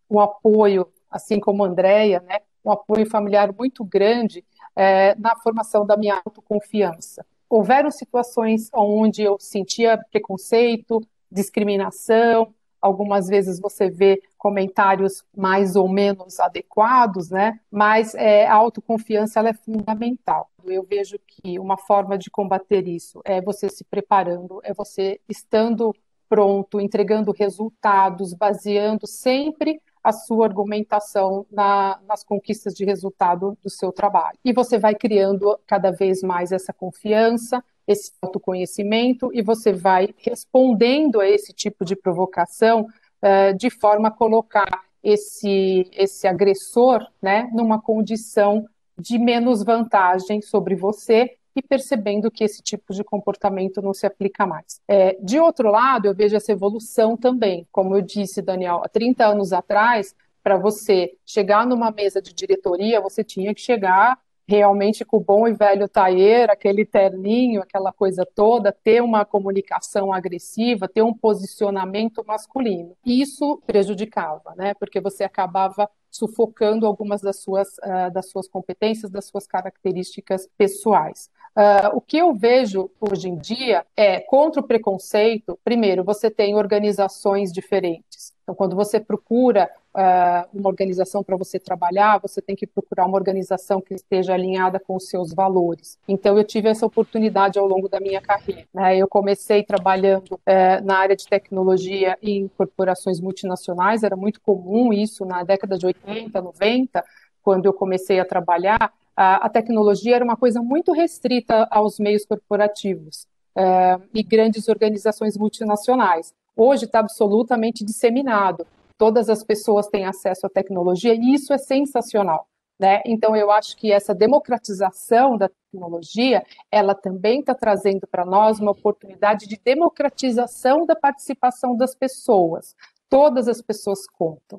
o 0.08 0.20
apoio, 0.20 0.86
assim 1.10 1.40
como 1.40 1.64
a 1.64 1.68
Andrea, 1.68 2.22
né? 2.28 2.40
Um 2.62 2.70
apoio 2.70 3.08
familiar 3.08 3.54
muito 3.58 3.82
grande 3.84 4.44
é, 4.76 5.14
na 5.14 5.34
formação 5.36 5.86
da 5.86 5.96
minha 5.96 6.20
autoconfiança. 6.24 7.24
Houveram 7.48 7.90
situações 7.90 8.68
onde 8.74 9.22
eu 9.22 9.38
sentia 9.40 9.98
preconceito, 10.10 11.00
discriminação, 11.30 12.54
algumas 12.84 13.28
vezes 13.28 13.58
você 13.58 13.88
vê 13.88 14.22
comentários 14.36 15.24
mais 15.34 15.74
ou 15.74 15.88
menos 15.88 16.38
adequados, 16.38 17.30
né? 17.30 17.58
Mas 17.70 18.14
é, 18.14 18.46
a 18.46 18.54
autoconfiança 18.54 19.40
ela 19.40 19.48
é 19.48 19.54
fundamental. 19.54 20.50
Eu 20.66 20.82
vejo 20.82 21.18
que 21.26 21.58
uma 21.58 21.78
forma 21.78 22.18
de 22.18 22.30
combater 22.30 22.86
isso 22.86 23.22
é 23.24 23.40
você 23.40 23.70
se 23.70 23.84
preparando, 23.84 24.60
é 24.62 24.74
você 24.74 25.18
estando 25.26 25.94
pronto, 26.28 26.78
entregando 26.78 27.32
resultados, 27.32 28.34
baseando 28.34 29.06
sempre 29.06 29.80
a 30.02 30.12
sua 30.12 30.44
argumentação 30.44 31.46
na, 31.50 31.98
nas 32.06 32.22
conquistas 32.22 32.74
de 32.74 32.84
resultado 32.84 33.56
do 33.62 33.70
seu 33.70 33.90
trabalho. 33.90 34.38
E 34.44 34.52
você 34.52 34.78
vai 34.78 34.94
criando 34.94 35.58
cada 35.66 35.90
vez 35.90 36.22
mais 36.22 36.52
essa 36.52 36.74
confiança, 36.74 37.64
esse 37.86 38.12
autoconhecimento 38.22 39.30
e 39.32 39.42
você 39.42 39.72
vai 39.72 40.08
respondendo 40.18 41.20
a 41.20 41.28
esse 41.28 41.52
tipo 41.52 41.84
de 41.84 41.94
provocação 41.94 42.82
uh, 43.22 43.56
de 43.56 43.70
forma 43.70 44.08
a 44.08 44.10
colocar 44.10 44.84
esse, 45.02 45.88
esse 45.92 46.26
agressor 46.26 47.06
né, 47.20 47.50
numa 47.52 47.80
condição 47.80 48.66
de 48.98 49.18
menos 49.18 49.62
vantagem 49.62 50.40
sobre 50.40 50.74
você 50.74 51.36
e 51.54 51.62
percebendo 51.62 52.30
que 52.30 52.42
esse 52.42 52.62
tipo 52.62 52.92
de 52.92 53.04
comportamento 53.04 53.80
não 53.80 53.94
se 53.94 54.06
aplica 54.06 54.46
mais. 54.46 54.80
É, 54.88 55.16
de 55.20 55.38
outro 55.38 55.70
lado, 55.70 56.06
eu 56.06 56.14
vejo 56.14 56.34
essa 56.34 56.50
evolução 56.50 57.16
também. 57.16 57.66
Como 57.70 57.94
eu 57.94 58.02
disse, 58.02 58.42
Daniel, 58.42 58.80
há 58.84 58.88
30 58.88 59.24
anos 59.24 59.52
atrás, 59.52 60.16
para 60.42 60.56
você 60.56 61.14
chegar 61.24 61.66
numa 61.66 61.90
mesa 61.90 62.20
de 62.20 62.34
diretoria, 62.34 63.00
você 63.00 63.22
tinha 63.22 63.54
que 63.54 63.60
chegar 63.60 64.18
realmente 64.46 65.04
com 65.04 65.16
o 65.16 65.24
bom 65.24 65.48
e 65.48 65.52
velho 65.52 65.88
taier, 65.88 66.50
aquele 66.50 66.84
terninho, 66.84 67.62
aquela 67.62 67.92
coisa 67.92 68.26
toda, 68.34 68.72
ter 68.72 69.02
uma 69.02 69.24
comunicação 69.24 70.12
agressiva, 70.12 70.88
ter 70.88 71.02
um 71.02 71.14
posicionamento 71.14 72.24
masculino. 72.26 72.96
Isso 73.04 73.62
prejudicava, 73.66 74.54
né? 74.56 74.74
Porque 74.74 75.00
você 75.00 75.24
acabava 75.24 75.88
sufocando 76.10 76.86
algumas 76.86 77.20
das 77.20 77.40
suas, 77.40 77.68
uh, 77.78 78.12
das 78.12 78.30
suas 78.30 78.46
competências, 78.46 79.10
das 79.10 79.24
suas 79.26 79.46
características 79.46 80.48
pessoais. 80.56 81.28
Uh, 81.56 81.96
o 81.96 82.00
que 82.00 82.16
eu 82.16 82.34
vejo 82.34 82.90
hoje 83.00 83.28
em 83.28 83.36
dia 83.36 83.86
é 83.96 84.20
contra 84.20 84.60
o 84.60 84.66
preconceito. 84.66 85.58
Primeiro, 85.64 86.04
você 86.04 86.30
tem 86.30 86.54
organizações 86.54 87.52
diferentes. 87.52 88.32
Então, 88.42 88.54
quando 88.54 88.76
você 88.76 89.00
procura 89.00 89.70
uh, 89.94 90.48
uma 90.52 90.68
organização 90.68 91.22
para 91.22 91.36
você 91.36 91.58
trabalhar, 91.58 92.18
você 92.18 92.42
tem 92.42 92.56
que 92.56 92.66
procurar 92.66 93.06
uma 93.06 93.16
organização 93.16 93.80
que 93.80 93.94
esteja 93.94 94.34
alinhada 94.34 94.80
com 94.80 94.96
os 94.96 95.08
seus 95.08 95.32
valores. 95.32 95.98
Então, 96.08 96.36
eu 96.36 96.44
tive 96.44 96.68
essa 96.68 96.84
oportunidade 96.84 97.58
ao 97.58 97.66
longo 97.66 97.88
da 97.88 98.00
minha 98.00 98.20
carreira. 98.20 98.66
Né? 98.74 98.96
Eu 98.96 99.08
comecei 99.08 99.62
trabalhando 99.62 100.32
uh, 100.34 100.84
na 100.84 100.98
área 100.98 101.16
de 101.16 101.26
tecnologia 101.26 102.18
em 102.22 102.48
corporações 102.48 103.20
multinacionais, 103.20 104.02
era 104.02 104.16
muito 104.16 104.40
comum 104.40 104.92
isso 104.92 105.24
na 105.24 105.42
década 105.44 105.78
de 105.78 105.86
80, 105.86 106.40
90, 106.40 107.04
quando 107.42 107.66
eu 107.66 107.72
comecei 107.72 108.18
a 108.18 108.24
trabalhar. 108.24 108.92
A, 109.16 109.48
tecnologia 109.48 110.16
era 110.16 110.24
uma 110.24 110.36
coisa 110.36 110.60
muito 110.60 110.90
restrita 110.92 111.68
aos 111.70 112.00
meios 112.00 112.26
corporativos. 112.26 113.26
Uh, 113.56 114.02
e 114.12 114.20
grandes 114.20 114.68
organizações 114.68 115.36
multinacionais. 115.36 116.34
Hoje 116.56 116.86
está 116.86 116.98
absolutamente 116.98 117.84
disseminado 117.84 118.66
todas 118.98 119.28
as 119.28 119.42
pessoas 119.42 119.86
têm 119.88 120.04
acesso 120.04 120.46
à 120.46 120.50
tecnologia 120.50 121.14
e 121.14 121.34
isso 121.34 121.52
é 121.52 121.58
sensacional. 121.58 122.46
Né? 122.78 123.00
Então, 123.06 123.36
eu 123.36 123.50
acho 123.50 123.76
que 123.76 123.92
essa 123.92 124.14
democratização 124.14 125.38
da 125.38 125.48
tecnologia, 125.48 126.44
ela 126.70 126.94
também 126.94 127.40
está 127.40 127.54
trazendo 127.54 128.06
para 128.06 128.24
nós 128.24 128.58
uma 128.58 128.72
oportunidade 128.72 129.46
de 129.46 129.60
democratização 129.64 130.84
da 130.84 130.96
participação 130.96 131.76
das 131.76 131.94
pessoas. 131.94 132.74
Todas 133.08 133.46
as 133.46 133.62
pessoas 133.62 134.06
contam. 134.08 134.58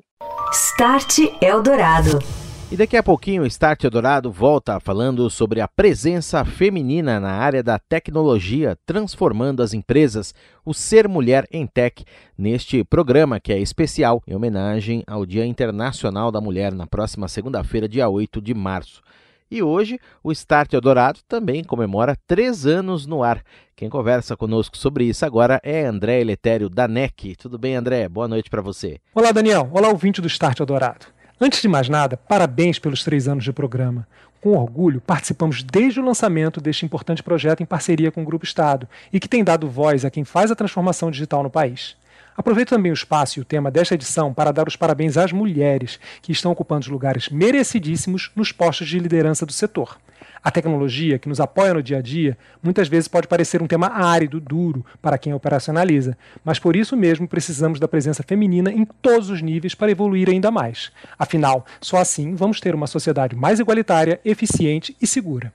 Start 0.50 1.18
Eldorado. 1.42 2.18
E 2.68 2.76
daqui 2.76 2.96
a 2.96 3.02
pouquinho 3.02 3.44
o 3.44 3.46
Start 3.46 3.84
Eldorado 3.84 4.28
volta 4.32 4.80
falando 4.80 5.30
sobre 5.30 5.60
a 5.60 5.68
presença 5.68 6.44
feminina 6.44 7.20
na 7.20 7.30
área 7.30 7.62
da 7.62 7.78
tecnologia, 7.78 8.76
transformando 8.84 9.62
as 9.62 9.72
empresas, 9.72 10.34
o 10.64 10.74
Ser 10.74 11.06
Mulher 11.06 11.46
em 11.52 11.64
Tech, 11.64 12.04
neste 12.36 12.82
programa 12.82 13.38
que 13.38 13.52
é 13.52 13.58
especial 13.60 14.20
em 14.26 14.34
homenagem 14.34 15.04
ao 15.06 15.24
Dia 15.24 15.46
Internacional 15.46 16.32
da 16.32 16.40
Mulher, 16.40 16.74
na 16.74 16.88
próxima 16.88 17.28
segunda-feira, 17.28 17.88
dia 17.88 18.08
8 18.08 18.42
de 18.42 18.52
março. 18.52 19.00
E 19.48 19.62
hoje 19.62 20.00
o 20.24 20.32
Start 20.32 20.72
Eldorado 20.72 21.20
também 21.28 21.62
comemora 21.62 22.16
três 22.26 22.66
anos 22.66 23.06
no 23.06 23.22
ar. 23.22 23.44
Quem 23.76 23.88
conversa 23.88 24.36
conosco 24.36 24.76
sobre 24.76 25.04
isso 25.04 25.24
agora 25.24 25.60
é 25.62 25.84
André 25.84 26.20
Eletério 26.20 26.68
da 26.68 26.88
NEC. 26.88 27.36
Tudo 27.36 27.56
bem, 27.56 27.76
André? 27.76 28.08
Boa 28.08 28.26
noite 28.26 28.50
para 28.50 28.60
você. 28.60 28.98
Olá, 29.14 29.30
Daniel. 29.30 29.70
Olá, 29.72 29.88
ouvinte 29.88 30.20
do 30.20 30.26
Start 30.26 30.58
Eldorado. 30.58 31.15
Antes 31.38 31.60
de 31.60 31.68
mais 31.68 31.86
nada, 31.86 32.16
parabéns 32.16 32.78
pelos 32.78 33.04
três 33.04 33.28
anos 33.28 33.44
de 33.44 33.52
programa. 33.52 34.08
Com 34.40 34.56
orgulho, 34.56 35.02
participamos 35.02 35.62
desde 35.62 36.00
o 36.00 36.04
lançamento 36.04 36.62
deste 36.62 36.86
importante 36.86 37.22
projeto 37.22 37.62
em 37.62 37.66
parceria 37.66 38.10
com 38.10 38.22
o 38.22 38.24
Grupo 38.24 38.46
Estado 38.46 38.88
e 39.12 39.20
que 39.20 39.28
tem 39.28 39.44
dado 39.44 39.68
voz 39.68 40.02
a 40.06 40.10
quem 40.10 40.24
faz 40.24 40.50
a 40.50 40.54
transformação 40.54 41.10
digital 41.10 41.42
no 41.42 41.50
país. 41.50 41.94
Aproveito 42.36 42.70
também 42.70 42.92
o 42.92 42.94
espaço 42.94 43.38
e 43.38 43.42
o 43.42 43.44
tema 43.44 43.70
desta 43.70 43.94
edição 43.94 44.34
para 44.34 44.52
dar 44.52 44.68
os 44.68 44.76
parabéns 44.76 45.16
às 45.16 45.32
mulheres 45.32 45.98
que 46.20 46.32
estão 46.32 46.52
ocupando 46.52 46.90
lugares 46.90 47.28
merecidíssimos 47.30 48.30
nos 48.36 48.52
postos 48.52 48.88
de 48.88 48.98
liderança 48.98 49.46
do 49.46 49.52
setor. 49.52 49.98
A 50.44 50.50
tecnologia 50.50 51.18
que 51.18 51.28
nos 51.28 51.40
apoia 51.40 51.74
no 51.74 51.82
dia 51.82 51.98
a 51.98 52.02
dia 52.02 52.38
muitas 52.62 52.88
vezes 52.88 53.08
pode 53.08 53.26
parecer 53.26 53.62
um 53.62 53.66
tema 53.66 53.88
árido, 53.88 54.38
duro 54.38 54.84
para 55.02 55.18
quem 55.18 55.34
operacionaliza, 55.34 56.16
mas 56.44 56.58
por 56.58 56.76
isso 56.76 56.96
mesmo 56.96 57.26
precisamos 57.26 57.80
da 57.80 57.88
presença 57.88 58.22
feminina 58.22 58.70
em 58.70 58.84
todos 58.84 59.30
os 59.30 59.42
níveis 59.42 59.74
para 59.74 59.90
evoluir 59.90 60.28
ainda 60.28 60.50
mais. 60.50 60.92
Afinal, 61.18 61.66
só 61.80 61.96
assim 61.96 62.34
vamos 62.34 62.60
ter 62.60 62.74
uma 62.74 62.86
sociedade 62.86 63.34
mais 63.34 63.58
igualitária, 63.58 64.20
eficiente 64.24 64.96
e 65.00 65.06
segura. 65.06 65.52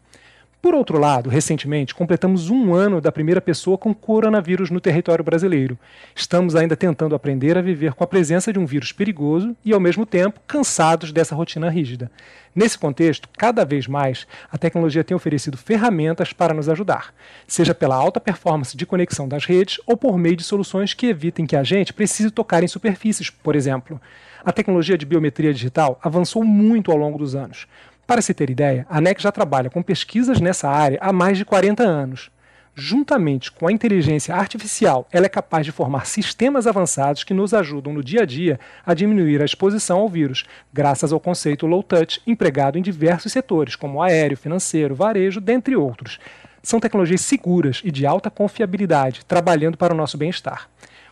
Por 0.62 0.76
outro 0.76 1.00
lado, 1.00 1.28
recentemente 1.28 1.96
completamos 1.96 2.52
um 2.52 2.76
ano 2.76 3.02
da 3.02 3.12
primeira 3.12 3.42
pessoa 3.42 3.80
com 3.80 3.96
coronavírus 3.96 4.70
no 4.70 4.80
território 4.80 5.26
brasileiro. 5.26 5.76
Estamos 6.14 6.56
ainda 6.56 6.76
tentando 6.76 7.16
aprender 7.16 7.58
a 7.58 7.64
viver 7.64 7.94
com 7.94 8.04
a 8.04 8.08
presença 8.08 8.54
de 8.54 8.60
um 8.60 8.66
vírus 8.66 8.92
perigoso 8.92 9.56
e, 9.66 9.74
ao 9.74 9.80
mesmo 9.80 10.06
tempo, 10.06 10.40
cansados 10.46 11.12
dessa 11.12 11.34
rotina 11.34 11.68
rígida. 11.68 12.12
Nesse 12.54 12.78
contexto, 12.78 13.28
cada 13.36 13.66
vez 13.66 13.88
mais, 13.88 14.28
a 14.52 14.58
tecnologia 14.58 15.04
tem 15.04 15.18
oferecido 15.18 15.58
ferramentas 15.58 16.32
para 16.32 16.54
nos 16.54 16.70
ajudar, 16.70 17.12
seja 17.48 17.74
pela 17.74 17.96
alta 17.96 18.20
performance 18.20 18.78
de 18.78 18.86
conexão 18.86 19.28
das 19.28 19.46
redes 19.46 19.80
ou 19.88 19.98
por 19.98 20.16
meio 20.16 20.36
de 20.36 20.44
soluções 20.44 20.94
que 20.94 21.08
evitem 21.08 21.48
que 21.48 21.56
a 21.56 21.64
gente 21.64 21.92
precise 21.92 22.30
tocar 22.30 22.64
em 22.64 22.68
superfícies, 22.68 23.32
por 23.32 23.56
exemplo. 23.56 24.00
A 24.44 24.52
tecnologia 24.52 24.98
de 24.98 25.06
biometria 25.06 25.54
digital 25.54 26.00
avançou 26.04 26.44
muito 26.44 26.92
ao 26.92 26.98
longo 26.98 27.18
dos 27.18 27.36
anos. 27.36 27.68
Para 28.12 28.22
se 28.22 28.34
ter 28.34 28.50
ideia, 28.50 28.86
a 28.90 29.00
NEC 29.00 29.22
já 29.22 29.32
trabalha 29.32 29.70
com 29.70 29.82
pesquisas 29.82 30.42
nessa 30.42 30.70
área 30.70 30.98
há 31.00 31.14
mais 31.14 31.38
de 31.38 31.46
40 31.46 31.82
anos. 31.82 32.30
Juntamente 32.76 33.50
com 33.50 33.70
a 33.70 33.72
inteligência 33.72 34.36
artificial, 34.36 35.08
ela 35.14 35.28
é 35.28 35.30
capaz 35.30 35.66
de 35.66 35.72
formar 35.72 36.06
sistemas 36.06 36.68
avançados 36.68 37.24
que 37.24 37.34
nos 37.34 37.54
ajudam 37.54 37.94
no 37.94 38.04
dia 38.04 38.24
a 38.24 38.26
dia 38.26 38.60
a 38.86 38.94
diminuir 38.94 39.42
a 39.42 39.46
exposição 39.46 40.00
ao 40.00 40.10
vírus, 40.10 40.44
graças 40.74 41.14
ao 41.14 41.22
conceito 41.22 41.66
low 41.66 41.82
touch 41.82 42.22
empregado 42.28 42.78
em 42.78 42.82
diversos 42.82 43.32
setores, 43.32 43.78
como 43.78 44.04
aéreo, 44.04 44.36
financeiro, 44.36 44.94
varejo, 44.94 45.40
dentre 45.40 45.78
outros. 45.78 46.20
São 46.62 46.82
tecnologias 46.82 47.22
seguras 47.22 47.80
e 47.82 47.90
de 47.90 48.06
alta 48.06 48.30
confiabilidade, 48.30 49.24
trabalhando 49.26 49.78
para 49.78 49.94
o 49.94 49.98
nosso 49.98 50.18
bem-estar. 50.18 50.70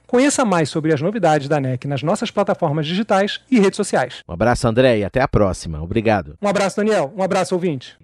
Conheça 0.10 0.44
mais 0.44 0.72
sobre 0.72 0.92
as 0.92 1.00
novidades 1.00 1.48
da 1.48 1.60
NEC 1.60 1.86
nas 1.86 2.02
nossas 2.02 2.32
plataformas 2.32 2.88
digitais 2.88 3.42
e 3.48 3.60
redes 3.60 3.78
sociais. 3.78 4.24
Um 4.28 4.34
abraço, 4.34 4.68
André, 4.68 4.98
e 4.98 5.04
até 5.04 5.22
a 5.22 5.28
próxima. 5.28 5.84
Obrigado. 5.84 6.36
Um 6.42 6.48
abraço, 6.48 6.78
Daniel. 6.78 7.14
Um 7.16 7.22
abraço, 7.22 7.54
ouvinte. 7.54 7.96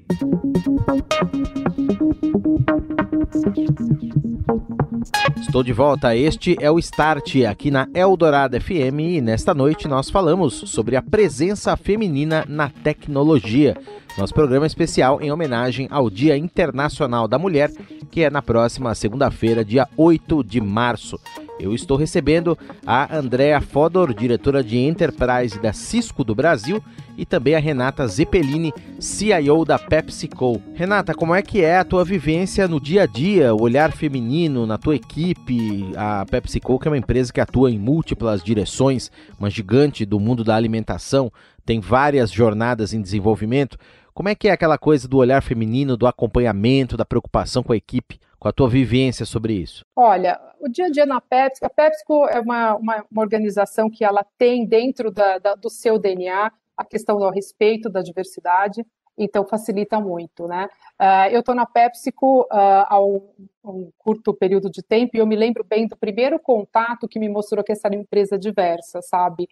Estou 5.39 5.63
de 5.63 5.73
volta. 5.73 6.15
Este 6.15 6.55
é 6.61 6.69
o 6.69 6.77
Start 6.77 7.37
aqui 7.49 7.71
na 7.71 7.87
Eldorado 7.95 8.61
FM 8.61 8.99
e 8.99 9.19
nesta 9.19 9.55
noite 9.55 9.87
nós 9.87 10.07
falamos 10.07 10.53
sobre 10.53 10.95
a 10.95 11.01
presença 11.01 11.75
feminina 11.75 12.45
na 12.47 12.69
tecnologia. 12.69 13.75
Nosso 14.15 14.33
programa 14.33 14.67
especial 14.67 15.19
em 15.23 15.31
homenagem 15.31 15.87
ao 15.89 16.11
Dia 16.11 16.37
Internacional 16.37 17.27
da 17.27 17.39
Mulher, 17.39 17.71
que 18.11 18.21
é 18.21 18.29
na 18.29 18.43
próxima 18.43 18.93
segunda-feira, 18.93 19.65
dia 19.65 19.87
8 19.97 20.43
de 20.43 20.61
março. 20.61 21.19
Eu 21.57 21.73
estou 21.73 21.97
recebendo 21.97 22.57
a 22.85 23.15
Andrea 23.15 23.61
Fodor, 23.61 24.13
diretora 24.13 24.61
de 24.61 24.77
Enterprise 24.77 25.57
da 25.59 25.71
Cisco 25.71 26.23
do 26.23 26.35
Brasil, 26.35 26.83
e 27.17 27.25
também 27.25 27.55
a 27.55 27.59
Renata 27.59 28.05
Zeppelini, 28.07 28.73
CIO 28.99 29.63
da 29.63 29.79
PepsiCo. 29.79 30.61
Renata, 30.73 31.13
como 31.13 31.33
é 31.33 31.41
que 31.41 31.61
é 31.61 31.77
a 31.77 31.85
tua 31.85 32.03
vivência 32.03 32.67
no 32.67 32.79
dia 32.79 33.03
a 33.03 33.05
dia, 33.05 33.55
o 33.55 33.61
olhar 33.61 33.93
feminino 33.93 34.65
na 34.65 34.77
tua 34.77 34.95
equipe? 34.95 35.91
A 35.95 36.25
PepsiCo, 36.29 36.77
que 36.77 36.89
é 36.89 36.91
uma 36.91 36.97
empresa 36.97 37.31
que 37.31 37.39
atua 37.39 37.71
em 37.71 37.79
múltiplas 37.79 38.43
direções, 38.43 39.09
uma 39.39 39.49
gigante 39.49 40.05
do 40.05 40.19
mundo 40.19 40.43
da 40.43 40.55
alimentação, 40.55 41.31
tem 41.65 41.79
várias 41.79 42.31
jornadas 42.31 42.93
em 42.93 43.01
desenvolvimento. 43.01 43.77
Como 44.13 44.27
é 44.27 44.35
que 44.35 44.49
é 44.49 44.51
aquela 44.51 44.77
coisa 44.77 45.07
do 45.07 45.17
olhar 45.17 45.41
feminino, 45.41 45.95
do 45.95 46.05
acompanhamento, 46.05 46.97
da 46.97 47.05
preocupação 47.05 47.63
com 47.63 47.71
a 47.71 47.77
equipe? 47.77 48.19
Com 48.39 48.47
a 48.47 48.51
tua 48.51 48.69
vivência 48.69 49.25
sobre 49.25 49.53
isso? 49.53 49.83
Olha, 49.95 50.39
o 50.59 50.67
dia 50.67 50.85
a 50.85 50.89
dia 50.89 51.05
na 51.05 51.21
PepsiCo, 51.21 51.65
a 51.65 51.69
PepsiCo 51.69 52.27
é 52.27 52.39
uma, 52.39 52.75
uma, 52.75 53.05
uma 53.11 53.21
organização 53.21 53.89
que 53.89 54.03
ela 54.03 54.25
tem 54.37 54.65
dentro 54.65 55.11
da, 55.11 55.37
da, 55.37 55.55
do 55.55 55.69
seu 55.69 55.99
DNA 55.99 56.51
a 56.77 56.83
questão 56.83 57.17
do 57.17 57.29
respeito 57.29 57.89
da 57.89 58.01
diversidade, 58.01 58.85
então 59.17 59.45
facilita 59.45 59.99
muito, 59.99 60.47
né? 60.47 60.67
Uh, 60.99 61.31
eu 61.31 61.39
estou 61.39 61.55
na 61.55 61.65
PepsiCo 61.65 62.41
uh, 62.41 62.47
há 62.51 63.01
um, 63.01 63.21
um, 63.63 63.89
curto 63.97 64.33
período 64.33 64.69
de 64.69 64.83
tempo 64.83 65.15
e 65.15 65.19
eu 65.19 65.25
me 65.25 65.35
lembro 65.35 65.63
bem 65.63 65.87
do 65.87 65.95
primeiro 65.95 66.37
contato 66.37 67.07
que 67.07 67.19
me 67.19 67.29
mostrou 67.29 67.63
que 67.63 67.71
essa 67.71 67.87
era 67.87 67.95
uma 67.95 68.01
empresa 68.01 68.37
diversa, 68.37 69.01
sabe? 69.01 69.47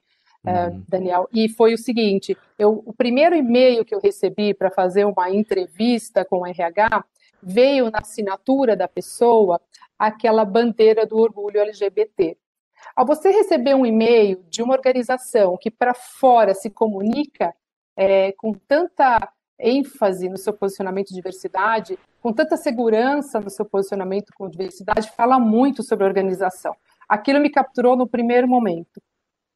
Uh, 0.46 0.84
Daniel, 0.90 1.30
e 1.32 1.48
foi 1.48 1.74
o 1.74 1.78
seguinte: 1.78 2.38
eu, 2.60 2.84
o 2.86 2.94
primeiro 2.94 3.34
e-mail 3.34 3.86
que 3.86 3.96
eu 3.96 4.02
recebi 4.02 4.54
para 4.54 4.70
fazer 4.70 5.06
uma 5.06 5.30
entrevista 5.30 6.26
com 6.26 6.40
o 6.40 6.46
RH 6.46 7.06
veio 7.46 7.92
na 7.92 8.00
assinatura 8.00 8.76
da 8.76 8.88
pessoa 8.88 9.60
aquela 9.98 10.46
bandeira 10.46 11.06
do 11.06 11.18
orgulho 11.18 11.60
LGBT. 11.60 12.38
Ao 12.96 13.06
você 13.06 13.32
receber 13.32 13.76
um 13.76 13.86
e-mail 13.86 14.44
de 14.50 14.62
uma 14.62 14.74
organização 14.74 15.58
que 15.58 15.72
para 15.72 15.94
fora 15.94 16.54
se 16.54 16.70
comunica 16.70 17.54
é, 17.96 18.32
com 18.34 18.54
tanta 18.54 19.32
ênfase 19.60 20.28
no 20.28 20.38
seu 20.38 20.54
posicionamento 20.54 21.10
de 21.10 21.16
diversidade, 21.16 21.98
com 22.22 22.34
tanta 22.34 22.58
segurança 22.58 23.40
no 23.40 23.50
seu 23.50 23.66
posicionamento 23.66 24.34
com 24.36 24.50
diversidade, 24.50 25.12
fala 25.12 25.40
muito 25.40 25.84
sobre 25.84 26.04
a 26.04 26.08
organização. 26.08 26.76
Aquilo 27.08 27.40
me 27.40 27.50
capturou 27.50 27.96
no 27.96 28.08
primeiro 28.08 28.48
momento. 28.48 29.02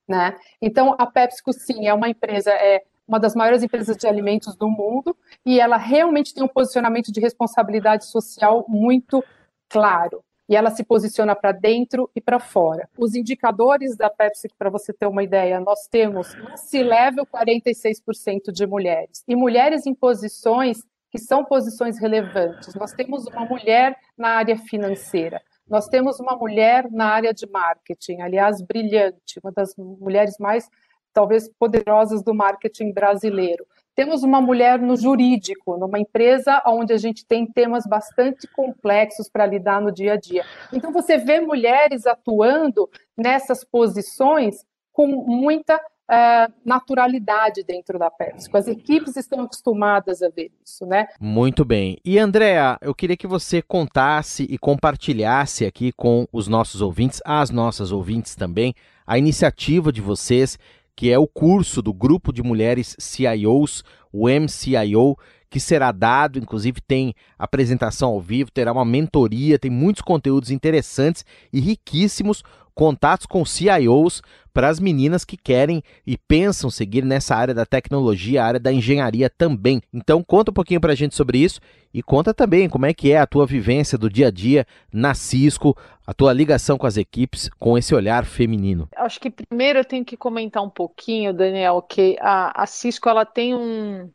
Né? 0.08 0.38
Então, 0.62 0.96
a 0.98 1.06
PepsiCo, 1.06 1.52
sim, 1.52 1.88
é 1.88 1.94
uma 1.94 2.08
empresa, 2.08 2.52
é, 2.52 2.84
uma 3.08 3.20
das 3.20 3.36
maiores 3.36 3.64
empresas 3.64 3.96
de 3.96 4.08
alimentos 4.08 4.56
do 4.56 4.70
mundo, 4.70 5.16
e 5.46 5.60
ela 5.60 5.78
realmente 5.78 6.34
tem 6.34 6.44
um 6.44 6.48
posicionamento 6.48 7.12
de 7.12 7.20
responsabilidade 7.20 8.06
social 8.06 8.66
muito 8.68 9.24
claro. 9.70 10.24
E 10.50 10.56
ela 10.56 10.70
se 10.70 10.84
posiciona 10.84 11.36
para 11.36 11.52
dentro 11.52 12.10
e 12.16 12.22
para 12.22 12.40
fora. 12.40 12.88
Os 12.98 13.16
indicadores 13.16 13.98
da 13.98 14.10
Pepsi, 14.10 14.48
para 14.58 14.70
você 14.70 14.94
ter 14.94 15.06
uma 15.06 15.24
ideia, 15.24 15.60
nós 15.60 15.88
temos 15.88 16.28
se 16.56 16.82
level 16.82 17.26
46% 17.26 18.52
de 18.52 18.66
mulheres. 18.66 19.24
E 19.28 19.36
mulheres 19.36 19.86
em 19.86 19.94
posições 19.94 20.82
que 21.12 21.18
são 21.18 21.44
posições 21.44 22.00
relevantes. 22.00 22.74
Nós 22.76 22.94
temos 22.94 23.26
uma 23.28 23.46
mulher 23.46 23.98
na 24.18 24.30
área 24.30 24.58
financeira. 24.58 25.42
Nós 25.70 25.88
temos 25.88 26.20
uma 26.20 26.36
mulher 26.36 26.90
na 26.92 27.08
área 27.08 27.34
de 27.34 27.46
marketing, 27.46 28.22
aliás, 28.22 28.62
brilhante, 28.62 29.40
uma 29.44 29.52
das 29.52 29.76
mulheres 29.76 30.38
mais 30.40 30.70
talvez 31.18 31.50
poderosas 31.58 32.22
do 32.22 32.32
marketing 32.32 32.94
brasileiro. 32.94 33.66
Temos 33.96 34.22
uma 34.22 34.40
mulher 34.40 34.78
no 34.78 34.96
jurídico, 34.96 35.76
numa 35.76 35.98
empresa 35.98 36.62
onde 36.68 36.94
a 36.94 36.98
gente 36.98 37.26
tem 37.26 37.44
temas 37.44 37.88
bastante 37.88 38.48
complexos 38.50 39.28
para 39.28 39.48
lidar 39.48 39.82
no 39.82 39.92
dia 39.92 40.14
a 40.14 40.16
dia. 40.16 40.46
Então, 40.72 40.94
você 40.94 41.18
vê 41.18 41.42
mulheres 41.42 42.06
atuando 42.06 42.88
nessas 43.18 43.64
posições 43.64 44.64
com 44.94 45.08
muita 45.08 45.78
uh, 45.78 46.54
naturalidade 46.64 47.64
dentro 47.64 47.98
da 47.98 48.12
PepsiCo. 48.12 48.56
As 48.56 48.68
equipes 48.68 49.18
estão 49.18 49.42
acostumadas 49.42 50.22
a 50.22 50.30
ver 50.30 50.52
isso, 50.64 50.86
né? 50.86 51.08
Muito 51.20 51.66
bem. 51.66 51.98
E, 52.06 52.20
Andréa, 52.20 52.78
eu 52.80 52.94
queria 52.94 53.18
que 53.18 53.26
você 53.26 53.64
contasse 53.64 54.44
e 54.44 54.60
compartilhasse 54.60 55.66
aqui 55.66 55.92
com 55.92 56.28
os 56.32 56.48
nossos 56.48 56.80
ouvintes, 56.80 57.20
as 57.26 57.50
nossas 57.50 57.92
ouvintes 57.92 58.36
também, 58.36 58.76
a 59.08 59.18
iniciativa 59.18 59.92
de 59.92 60.02
vocês 60.02 60.60
que 60.98 61.12
é 61.12 61.20
o 61.20 61.28
curso 61.28 61.80
do 61.80 61.94
grupo 61.94 62.34
de 62.34 62.42
mulheres 62.42 62.96
CIOs, 62.98 63.84
o 64.12 64.28
MCIO, 64.28 65.16
que 65.48 65.60
será 65.60 65.92
dado, 65.92 66.40
inclusive 66.40 66.82
tem 66.82 67.14
apresentação 67.38 68.10
ao 68.10 68.20
vivo, 68.20 68.50
terá 68.50 68.74
uma 68.74 68.84
mentoria, 68.84 69.60
tem 69.60 69.70
muitos 69.70 70.02
conteúdos 70.02 70.50
interessantes 70.50 71.24
e 71.54 71.60
riquíssimos, 71.60 72.44
contatos 72.78 73.26
com 73.26 73.44
CIOs 73.44 74.22
para 74.54 74.70
as 74.70 74.80
meninas 74.80 75.26
que 75.26 75.36
querem 75.36 75.82
e 76.06 76.16
pensam 76.16 76.70
seguir 76.70 77.04
nessa 77.04 77.36
área 77.36 77.52
da 77.52 77.66
tecnologia, 77.66 78.44
área 78.44 78.60
da 78.60 78.72
engenharia 78.72 79.32
também. 79.32 79.82
Então 79.92 80.24
conta 80.24 80.52
um 80.52 80.54
pouquinho 80.54 80.80
para 80.80 80.94
a 80.94 80.96
gente 80.96 81.16
sobre 81.16 81.40
isso 81.40 81.60
e 81.92 82.04
conta 82.04 82.36
também 82.36 82.70
como 82.70 82.86
é 82.86 82.94
que 82.94 83.12
é 83.12 83.18
a 83.18 83.26
tua 83.26 83.48
vivência 83.48 83.98
do 83.98 84.08
dia 84.08 84.28
a 84.28 84.32
dia 84.32 84.64
na 84.94 85.16
Cisco, 85.16 85.76
a 86.06 86.14
tua 86.14 86.32
ligação 86.32 86.78
com 86.78 86.86
as 86.86 86.98
equipes, 86.98 87.50
com 87.58 87.76
esse 87.76 87.96
olhar 87.96 88.26
feminino. 88.26 88.88
Acho 88.96 89.20
que 89.20 89.32
primeiro 89.32 89.80
eu 89.80 89.86
tenho 89.86 90.06
que 90.06 90.16
comentar 90.16 90.62
um 90.62 90.70
pouquinho, 90.70 91.34
Daniel, 91.34 91.82
que 91.82 92.16
a, 92.22 92.62
a 92.62 92.68
Cisco 92.68 93.10
ela 93.10 93.26
tem 93.26 93.56
um, 93.56 94.08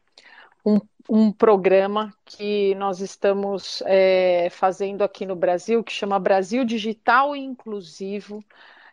um 0.65 0.79
um 1.09 1.33
programa 1.33 2.15
que 2.25 2.75
nós 2.77 3.01
estamos 3.01 3.83
é, 3.87 4.49
fazendo 4.51 5.03
aqui 5.03 5.27
no 5.27 5.37
Brasil, 5.37 5.83
que 5.85 5.93
chama 5.93 6.19
Brasil 6.19 6.65
Digital 6.65 7.35
e 7.37 7.41
Inclusivo, 7.41 8.45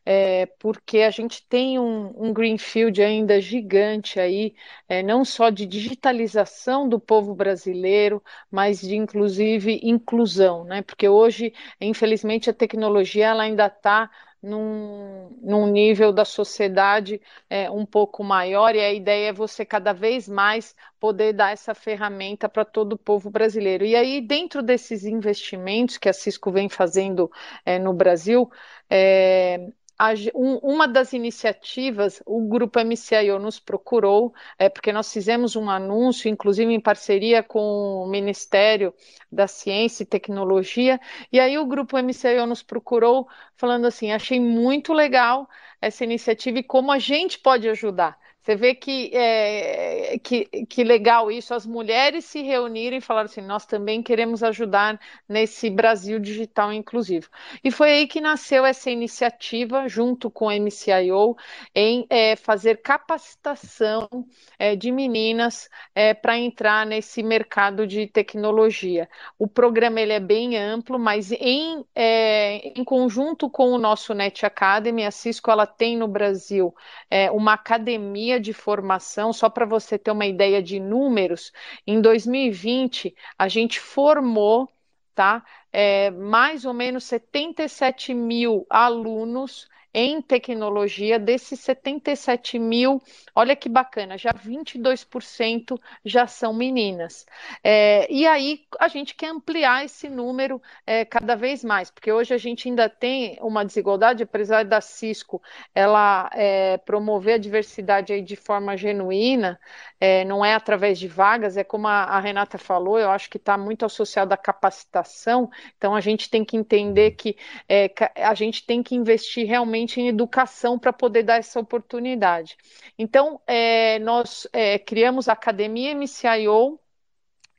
é, 0.05 0.47
porque 0.59 0.99
a 1.01 1.11
gente 1.11 1.45
tem 1.47 1.77
um, 1.77 2.13
um, 2.17 2.33
greenfield 2.33 3.01
ainda 3.01 3.39
gigante 3.39 4.19
aí, 4.19 4.55
é, 4.87 5.03
não 5.03 5.23
só 5.23 5.49
de 5.49 5.65
digitalização 5.65 6.89
do 6.89 6.99
povo 6.99 7.35
brasileiro, 7.35 8.23
mas 8.49 8.81
de 8.81 8.95
inclusive 8.95 9.79
inclusão, 9.83 10.63
né? 10.63 10.81
Porque 10.81 11.07
hoje, 11.07 11.53
infelizmente, 11.79 12.49
a 12.49 12.53
tecnologia 12.53 13.27
ela 13.27 13.43
ainda 13.43 13.67
está 13.67 14.09
num, 14.41 15.29
num 15.41 15.67
nível 15.67 16.11
da 16.13 16.25
sociedade 16.25 17.21
é, 17.49 17.69
um 17.69 17.85
pouco 17.85 18.23
maior, 18.23 18.75
e 18.75 18.79
a 18.79 18.93
ideia 18.93 19.29
é 19.29 19.33
você 19.33 19.65
cada 19.65 19.93
vez 19.93 20.27
mais 20.27 20.75
poder 20.99 21.33
dar 21.33 21.51
essa 21.51 21.73
ferramenta 21.75 22.47
para 22.49 22.65
todo 22.65 22.93
o 22.93 22.97
povo 22.97 23.29
brasileiro. 23.29 23.85
E 23.85 23.95
aí, 23.95 24.21
dentro 24.21 24.61
desses 24.61 25.05
investimentos 25.05 25.97
que 25.97 26.09
a 26.09 26.13
Cisco 26.13 26.51
vem 26.51 26.69
fazendo 26.69 27.29
é, 27.65 27.77
no 27.79 27.93
Brasil, 27.93 28.49
é, 28.89 29.69
a, 29.99 30.13
um, 30.33 30.55
uma 30.59 30.87
das 30.87 31.11
iniciativas, 31.11 32.23
o 32.25 32.47
grupo 32.47 32.79
MCIO 32.79 33.37
nos 33.37 33.59
procurou, 33.59 34.33
é, 34.57 34.69
porque 34.69 34.93
nós 34.93 35.11
fizemos 35.11 35.57
um 35.57 35.69
anúncio, 35.69 36.29
inclusive 36.29 36.73
em 36.73 36.79
parceria 36.79 37.43
com 37.43 37.59
o 38.03 38.07
Ministério 38.07 38.93
da 39.29 39.45
Ciência 39.45 40.03
e 40.03 40.05
Tecnologia, 40.05 41.01
e 41.33 41.37
aí 41.37 41.57
o 41.57 41.65
grupo 41.65 41.97
MCIO 41.97 42.45
nos 42.45 42.63
procurou 42.63 43.27
falando 43.57 43.85
assim: 43.87 44.13
achei 44.13 44.39
muito 44.39 44.93
legal 44.93 45.49
essa 45.81 46.05
iniciativa 46.05 46.59
e 46.59 46.63
como 46.63 46.91
a 46.93 46.99
gente 46.99 47.37
pode 47.37 47.67
ajudar. 47.67 48.17
Você 48.49 48.55
vê 48.55 48.73
que, 48.73 49.11
é, 49.13 50.17
que, 50.23 50.45
que 50.67 50.83
legal 50.83 51.29
isso, 51.29 51.53
as 51.53 51.67
mulheres 51.67 52.25
se 52.25 52.41
reunirem 52.41 52.97
e 52.97 53.01
falaram 53.01 53.27
assim: 53.27 53.41
nós 53.41 53.63
também 53.63 54.01
queremos 54.01 54.41
ajudar 54.41 54.99
nesse 55.27 55.69
Brasil 55.69 56.19
digital 56.19 56.73
inclusivo. 56.73 57.29
E 57.63 57.69
foi 57.69 57.91
aí 57.91 58.07
que 58.07 58.19
nasceu 58.19 58.65
essa 58.65 58.89
iniciativa, 58.89 59.87
junto 59.87 60.31
com 60.31 60.49
a 60.49 60.55
MCIO, 60.55 61.35
em 61.75 62.07
é, 62.09 62.35
fazer 62.35 62.81
capacitação 62.81 64.09
é, 64.57 64.75
de 64.75 64.91
meninas 64.91 65.69
é, 65.93 66.15
para 66.15 66.35
entrar 66.35 66.87
nesse 66.87 67.21
mercado 67.21 67.85
de 67.85 68.07
tecnologia. 68.07 69.07
O 69.37 69.47
programa 69.47 70.01
ele 70.01 70.13
é 70.13 70.19
bem 70.19 70.57
amplo, 70.57 70.97
mas 70.97 71.31
em, 71.33 71.85
é, 71.93 72.79
em 72.79 72.83
conjunto 72.83 73.47
com 73.47 73.69
o 73.69 73.77
nosso 73.77 74.15
Net 74.15 74.43
Academy, 74.43 75.05
a 75.05 75.11
Cisco 75.11 75.51
ela 75.51 75.67
tem 75.67 75.95
no 75.95 76.07
Brasil 76.07 76.73
é, 77.11 77.29
uma 77.29 77.53
academia 77.53 78.38
de 78.39 78.53
formação, 78.53 79.31
só 79.33 79.49
para 79.49 79.65
você 79.65 79.97
ter 79.97 80.11
uma 80.11 80.25
ideia 80.25 80.61
de 80.61 80.79
números, 80.79 81.51
em 81.85 82.01
2020 82.01 83.15
a 83.37 83.47
gente 83.47 83.79
formou 83.79 84.69
tá, 85.13 85.43
é, 85.71 86.09
mais 86.11 86.63
ou 86.63 86.73
menos 86.73 87.03
77 87.03 88.13
mil 88.13 88.65
alunos 88.69 89.67
em 89.93 90.21
tecnologia, 90.21 91.17
desses 91.17 91.59
77 91.61 92.59
mil, 92.59 93.01
olha 93.35 93.55
que 93.55 93.67
bacana, 93.67 94.17
já 94.17 94.31
22% 94.31 95.79
já 96.05 96.27
são 96.27 96.53
meninas. 96.53 97.25
É, 97.63 98.11
e 98.11 98.27
aí 98.27 98.61
a 98.79 98.87
gente 98.87 99.15
quer 99.15 99.29
ampliar 99.29 99.85
esse 99.85 100.07
número 100.07 100.61
é, 100.85 101.03
cada 101.05 101.35
vez 101.35 101.63
mais, 101.63 101.89
porque 101.89 102.11
hoje 102.11 102.33
a 102.33 102.37
gente 102.37 102.69
ainda 102.69 102.87
tem 102.87 103.37
uma 103.41 103.65
desigualdade, 103.65 104.23
apesar 104.23 104.63
da 104.63 104.79
Cisco 104.79 105.41
ela 105.73 106.29
é, 106.33 106.77
promover 106.77 107.35
a 107.35 107.37
diversidade 107.39 108.13
aí 108.13 108.21
de 108.21 108.35
forma 108.35 108.77
genuína, 108.77 109.59
é, 109.99 110.23
não 110.25 110.45
é 110.45 110.53
através 110.53 110.99
de 110.99 111.07
vagas, 111.07 111.57
é 111.57 111.63
como 111.63 111.87
a, 111.87 112.03
a 112.03 112.19
Renata 112.19 112.57
falou, 112.57 112.99
eu 112.99 113.09
acho 113.09 113.29
que 113.29 113.37
está 113.37 113.57
muito 113.57 113.85
associado 113.85 114.33
à 114.33 114.37
capacitação, 114.37 115.49
então 115.77 115.95
a 115.95 116.01
gente 116.01 116.29
tem 116.29 116.45
que 116.45 116.55
entender 116.55 117.11
que 117.11 117.35
é, 117.67 117.91
a 118.15 118.33
gente 118.33 118.65
tem 118.65 118.83
que 118.83 118.95
investir 118.95 119.47
realmente 119.47 119.78
realmente 119.79 120.01
em 120.01 120.07
educação 120.07 120.77
para 120.77 120.91
poder 120.91 121.23
dar 121.23 121.37
essa 121.37 121.59
oportunidade. 121.59 122.57
Então, 122.97 123.39
é, 123.47 123.99
nós 123.99 124.47
é, 124.51 124.77
criamos 124.77 125.29
a 125.29 125.33
Academia 125.33 125.95
MCIO. 125.95 126.79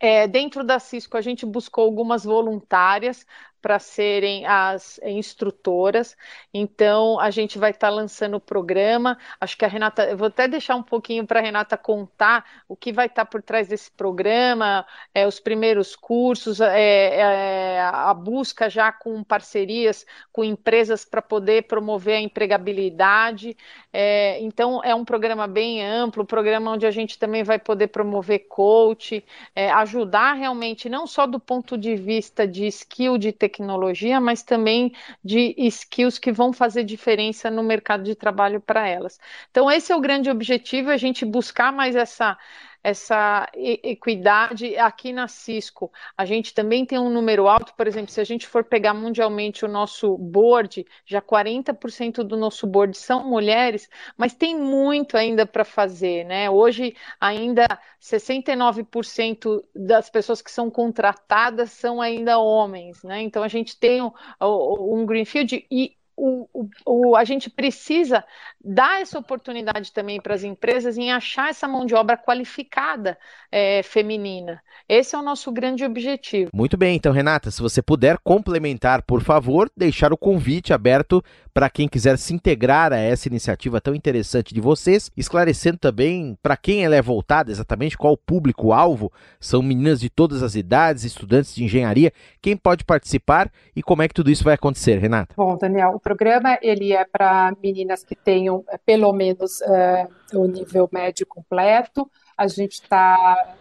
É, 0.02 0.26
dentro 0.26 0.64
da 0.64 0.78
Cisco, 0.78 1.16
a 1.16 1.20
gente 1.20 1.44
buscou 1.44 1.85
algumas 1.85 2.24
voluntárias 2.24 3.26
para 3.61 3.79
serem 3.79 4.46
as 4.46 4.99
instrutoras. 5.05 6.16
Então, 6.53 7.18
a 7.20 7.31
gente 7.31 7.59
vai 7.59 7.70
estar 7.70 7.88
tá 7.88 7.94
lançando 7.94 8.37
o 8.37 8.40
programa. 8.40 9.18
Acho 9.40 9.57
que 9.57 9.64
a 9.64 9.68
Renata, 9.68 10.05
eu 10.05 10.16
vou 10.16 10.29
até 10.29 10.49
deixar 10.49 10.77
um 10.77 10.83
pouquinho 10.83 11.27
para 11.27 11.40
a 11.40 11.42
Renata 11.42 11.77
contar 11.77 12.44
o 12.68 12.77
que 12.77 12.92
vai 12.92 13.07
estar 13.07 13.25
tá 13.25 13.31
por 13.31 13.42
trás 13.42 13.68
desse 13.68 13.90
programa, 13.90 14.87
é, 15.14 15.27
os 15.27 15.40
primeiros 15.40 15.94
cursos, 15.94 16.61
é, 16.61 17.16
é, 17.16 17.81
a 17.81 18.12
busca 18.14 18.68
já 18.68 18.90
com 18.92 19.23
parcerias 19.23 20.07
com 20.33 20.44
empresas 20.44 21.05
para 21.05 21.23
poder 21.23 21.64
promover 21.64 22.16
a 22.16 22.20
empregabilidade. 22.20 23.57
É, 23.92 24.40
então, 24.40 24.83
é 24.85 24.94
um 24.94 25.05
programa 25.05 25.46
bem 25.46 25.85
amplo, 25.85 26.23
um 26.23 26.27
programa 26.27 26.70
onde 26.70 26.87
a 26.87 26.90
gente 26.90 27.18
também 27.18 27.42
vai 27.42 27.59
poder 27.59 27.88
promover 27.88 28.46
coach, 28.49 29.25
é, 29.55 29.70
ajudar 29.70 30.35
realmente, 30.35 30.88
não 30.88 31.07
só 31.07 31.27
do 31.27 31.40
ponto 31.40 31.77
de 31.77 31.96
vista 31.96 32.46
de 32.46 32.66
skill 32.66 33.18
de 33.18 33.33
tecnologia, 33.33 33.49
tecnologia, 33.50 34.20
mas 34.20 34.42
também 34.42 34.92
de 35.24 35.54
skills 35.58 36.18
que 36.18 36.32
vão 36.32 36.52
fazer 36.52 36.84
diferença 36.84 37.50
no 37.50 37.62
mercado 37.62 38.04
de 38.04 38.14
trabalho 38.14 38.60
para 38.60 38.88
elas. 38.88 39.18
Então, 39.50 39.70
esse 39.70 39.92
é 39.92 39.96
o 39.96 40.00
grande 40.00 40.30
objetivo, 40.30 40.90
a 40.90 40.96
gente 40.96 41.24
buscar 41.24 41.72
mais 41.72 41.96
essa 41.96 42.38
essa 42.83 43.49
equidade 43.55 44.77
aqui 44.77 45.12
na 45.12 45.29
Cisco. 45.29 45.93
A 46.16 46.25
gente 46.25 46.55
também 46.55 46.87
tem 46.87 46.99
um 46.99 47.11
número 47.11 47.47
alto, 47.47 47.75
por 47.75 47.87
exemplo, 47.87 48.11
se 48.11 48.21
a 48.21 48.25
gente 48.25 48.47
for 48.47 48.64
pegar 48.64 48.95
mundialmente 48.95 49.64
o 49.64 49.69
nosso 49.69 50.16
board, 50.16 50.87
já 51.05 51.21
40% 51.21 52.23
do 52.23 52.37
nosso 52.37 52.66
board 52.66 52.97
são 52.97 53.29
mulheres, 53.29 53.88
mas 54.16 54.35
tem 54.35 54.59
muito 54.59 55.16
ainda 55.16 55.45
para 55.47 55.64
fazer, 55.64 56.25
né? 56.25 56.49
Hoje 56.49 56.95
ainda 57.21 57.66
69% 58.01 59.62
das 59.75 60.09
pessoas 60.09 60.40
que 60.40 60.51
são 60.51 60.71
contratadas 60.71 61.71
são 61.73 62.01
ainda 62.01 62.38
homens, 62.38 63.03
né? 63.03 63.21
Então 63.23 63.43
a 63.43 63.49
gente 63.49 63.79
tem 63.79 64.03
um, 64.03 64.11
um 64.40 65.05
greenfield 65.05 65.66
e 65.71 65.97
o, 66.21 66.49
o, 66.53 66.69
o, 66.87 67.16
a 67.16 67.25
gente 67.25 67.49
precisa 67.49 68.23
dar 68.62 69.01
essa 69.01 69.18
oportunidade 69.18 69.92
também 69.92 70.20
para 70.20 70.35
as 70.35 70.44
empresas 70.44 70.99
em 70.99 71.11
achar 71.11 71.51
essa 71.51 71.66
mão 71.66 71.87
de 71.87 71.94
obra 71.94 72.16
qualificada 72.16 73.18
é, 73.51 73.83
feminina. 73.83 74.62
Esse 74.88 75.14
é 75.14 75.18
o 75.18 75.23
nosso 75.23 75.51
grande 75.51 75.85
objetivo. 75.85 76.51
Muito 76.53 76.77
bem, 76.77 76.96
então, 76.96 77.12
Renata, 77.12 77.51
se 77.51 77.62
você 77.62 77.81
puder 77.81 78.18
complementar, 78.18 79.03
por 79.03 79.23
favor, 79.23 79.70
deixar 79.77 80.12
o 80.12 80.16
convite 80.16 80.73
aberto 80.73 81.23
para 81.53 81.70
quem 81.70 81.88
quiser 81.88 82.16
se 82.18 82.35
integrar 82.35 82.92
a 82.92 82.96
essa 82.96 83.29
iniciativa 83.29 83.81
tão 83.81 83.94
interessante 83.94 84.55
de 84.55 84.61
vocês, 84.61 85.11
esclarecendo 85.16 85.79
também 85.79 86.37
para 86.42 86.57
quem 86.57 86.85
ela 86.85 86.96
é 86.96 87.03
voltada, 87.03 87.51
exatamente 87.51 87.99
qual 87.99 88.12
o 88.12 88.16
público-alvo, 88.16 89.12
são 89.38 89.62
meninas 89.62 90.01
de 90.01 90.09
todas 90.09 90.42
as 90.42 90.55
idades, 90.55 91.05
estudantes 91.05 91.55
de 91.55 91.64
engenharia, 91.64 92.12
quem 92.40 92.57
pode 92.57 92.85
participar 92.85 93.51
e 93.75 93.83
como 93.83 94.03
é 94.03 94.09
que 94.09 94.14
tudo 94.14 94.31
isso 94.31 94.44
vai 94.44 94.55
acontecer, 94.55 94.99
Renata? 94.99 95.35
Bom, 95.37 95.57
Daniel, 95.57 95.90
o 95.90 96.01
programa 96.01 96.59
ele 96.62 96.92
é 96.92 97.05
para 97.05 97.53
meninas 97.62 98.05
que 98.05 98.14
tenham 98.50 98.64
eh, 98.68 98.78
pelo 98.84 99.12
menos 99.12 99.60
uh, 99.60 100.38
o 100.38 100.46
nível 100.46 100.88
médio 100.92 101.26
completo, 101.26 102.10
a 102.36 102.46
gente 102.46 102.72
está 102.72 103.54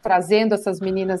trazendo 0.00 0.54
essas 0.54 0.80
meninas, 0.80 1.20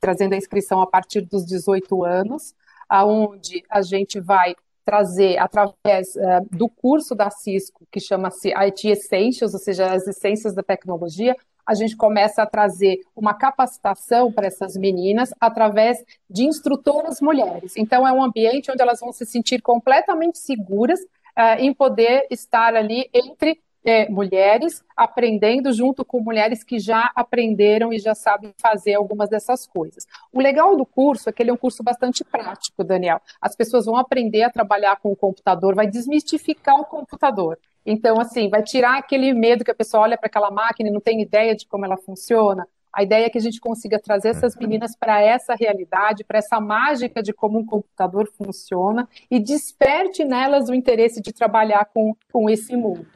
trazendo 0.00 0.34
a 0.34 0.36
inscrição 0.36 0.80
a 0.80 0.86
partir 0.86 1.22
dos 1.22 1.44
18 1.44 2.04
anos, 2.04 2.54
aonde 2.88 3.64
a 3.68 3.82
gente 3.82 4.20
vai 4.20 4.54
trazer 4.84 5.38
através 5.38 6.14
uh, 6.16 6.46
do 6.50 6.68
curso 6.68 7.14
da 7.14 7.30
Cisco, 7.30 7.86
que 7.90 8.00
chama-se 8.00 8.52
IT 8.54 8.88
Essentials, 8.88 9.54
ou 9.54 9.60
seja, 9.60 9.92
as 9.92 10.06
essências 10.06 10.54
da 10.54 10.62
tecnologia, 10.62 11.36
a 11.64 11.74
gente 11.74 11.96
começa 11.96 12.42
a 12.42 12.46
trazer 12.46 13.00
uma 13.14 13.34
capacitação 13.34 14.32
para 14.32 14.48
essas 14.48 14.76
meninas 14.76 15.32
através 15.40 16.04
de 16.28 16.44
instrutoras 16.44 17.20
mulheres. 17.20 17.74
Então, 17.76 18.06
é 18.06 18.12
um 18.12 18.22
ambiente 18.22 18.70
onde 18.70 18.82
elas 18.82 18.98
vão 18.98 19.12
se 19.12 19.24
sentir 19.24 19.62
completamente 19.62 20.38
seguras 20.38 20.98
uh, 21.38 21.60
em 21.60 21.72
poder 21.72 22.26
estar 22.30 22.74
ali 22.74 23.08
entre 23.12 23.60
é, 23.84 24.08
mulheres 24.08 24.82
aprendendo 24.96 25.72
junto 25.72 26.04
com 26.04 26.20
mulheres 26.20 26.62
que 26.62 26.78
já 26.78 27.10
aprenderam 27.14 27.92
e 27.92 27.98
já 27.98 28.14
sabem 28.14 28.54
fazer 28.56 28.94
algumas 28.94 29.28
dessas 29.28 29.66
coisas. 29.66 30.06
O 30.32 30.40
legal 30.40 30.76
do 30.76 30.86
curso 30.86 31.28
é 31.28 31.32
que 31.32 31.42
ele 31.42 31.50
é 31.50 31.52
um 31.52 31.56
curso 31.56 31.82
bastante 31.82 32.24
prático, 32.24 32.84
Daniel. 32.84 33.20
As 33.40 33.56
pessoas 33.56 33.86
vão 33.86 33.96
aprender 33.96 34.44
a 34.44 34.50
trabalhar 34.50 34.96
com 35.00 35.10
o 35.10 35.16
computador, 35.16 35.74
vai 35.74 35.86
desmistificar 35.86 36.80
o 36.80 36.84
computador. 36.84 37.58
Então, 37.84 38.20
assim, 38.20 38.48
vai 38.48 38.62
tirar 38.62 38.98
aquele 38.98 39.34
medo 39.34 39.64
que 39.64 39.70
a 39.70 39.74
pessoa 39.74 40.04
olha 40.04 40.16
para 40.16 40.28
aquela 40.28 40.50
máquina 40.50 40.88
e 40.88 40.92
não 40.92 41.00
tem 41.00 41.20
ideia 41.20 41.54
de 41.56 41.66
como 41.66 41.84
ela 41.84 41.96
funciona. 41.96 42.66
A 42.92 43.02
ideia 43.02 43.26
é 43.26 43.30
que 43.30 43.38
a 43.38 43.40
gente 43.42 43.58
consiga 43.58 43.98
trazer 43.98 44.28
essas 44.28 44.54
meninas 44.54 44.94
para 44.94 45.20
essa 45.20 45.54
realidade, 45.54 46.24
para 46.24 46.38
essa 46.38 46.60
mágica 46.60 47.22
de 47.22 47.32
como 47.32 47.58
um 47.58 47.64
computador 47.64 48.30
funciona 48.36 49.08
e 49.30 49.40
desperte 49.40 50.24
nelas 50.24 50.68
o 50.68 50.74
interesse 50.74 51.20
de 51.20 51.32
trabalhar 51.32 51.86
com, 51.86 52.14
com 52.30 52.50
esse 52.50 52.76
mundo. 52.76 53.06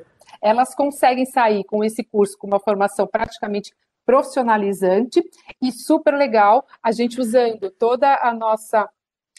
Elas 0.41 0.75
conseguem 0.75 1.27
sair 1.27 1.65
com 1.65 1.85
esse 1.85 2.03
curso 2.03 2.39
com 2.39 2.47
uma 2.47 2.61
formação 2.61 3.07
praticamente 3.07 3.73
profissionalizante 4.07 5.21
e 5.61 5.73
super 5.73 6.15
legal, 6.15 6.65
a 6.81 6.93
gente 6.93 7.21
usando 7.21 7.71
toda 7.73 8.21
a 8.23 8.33
nossa 8.33 8.89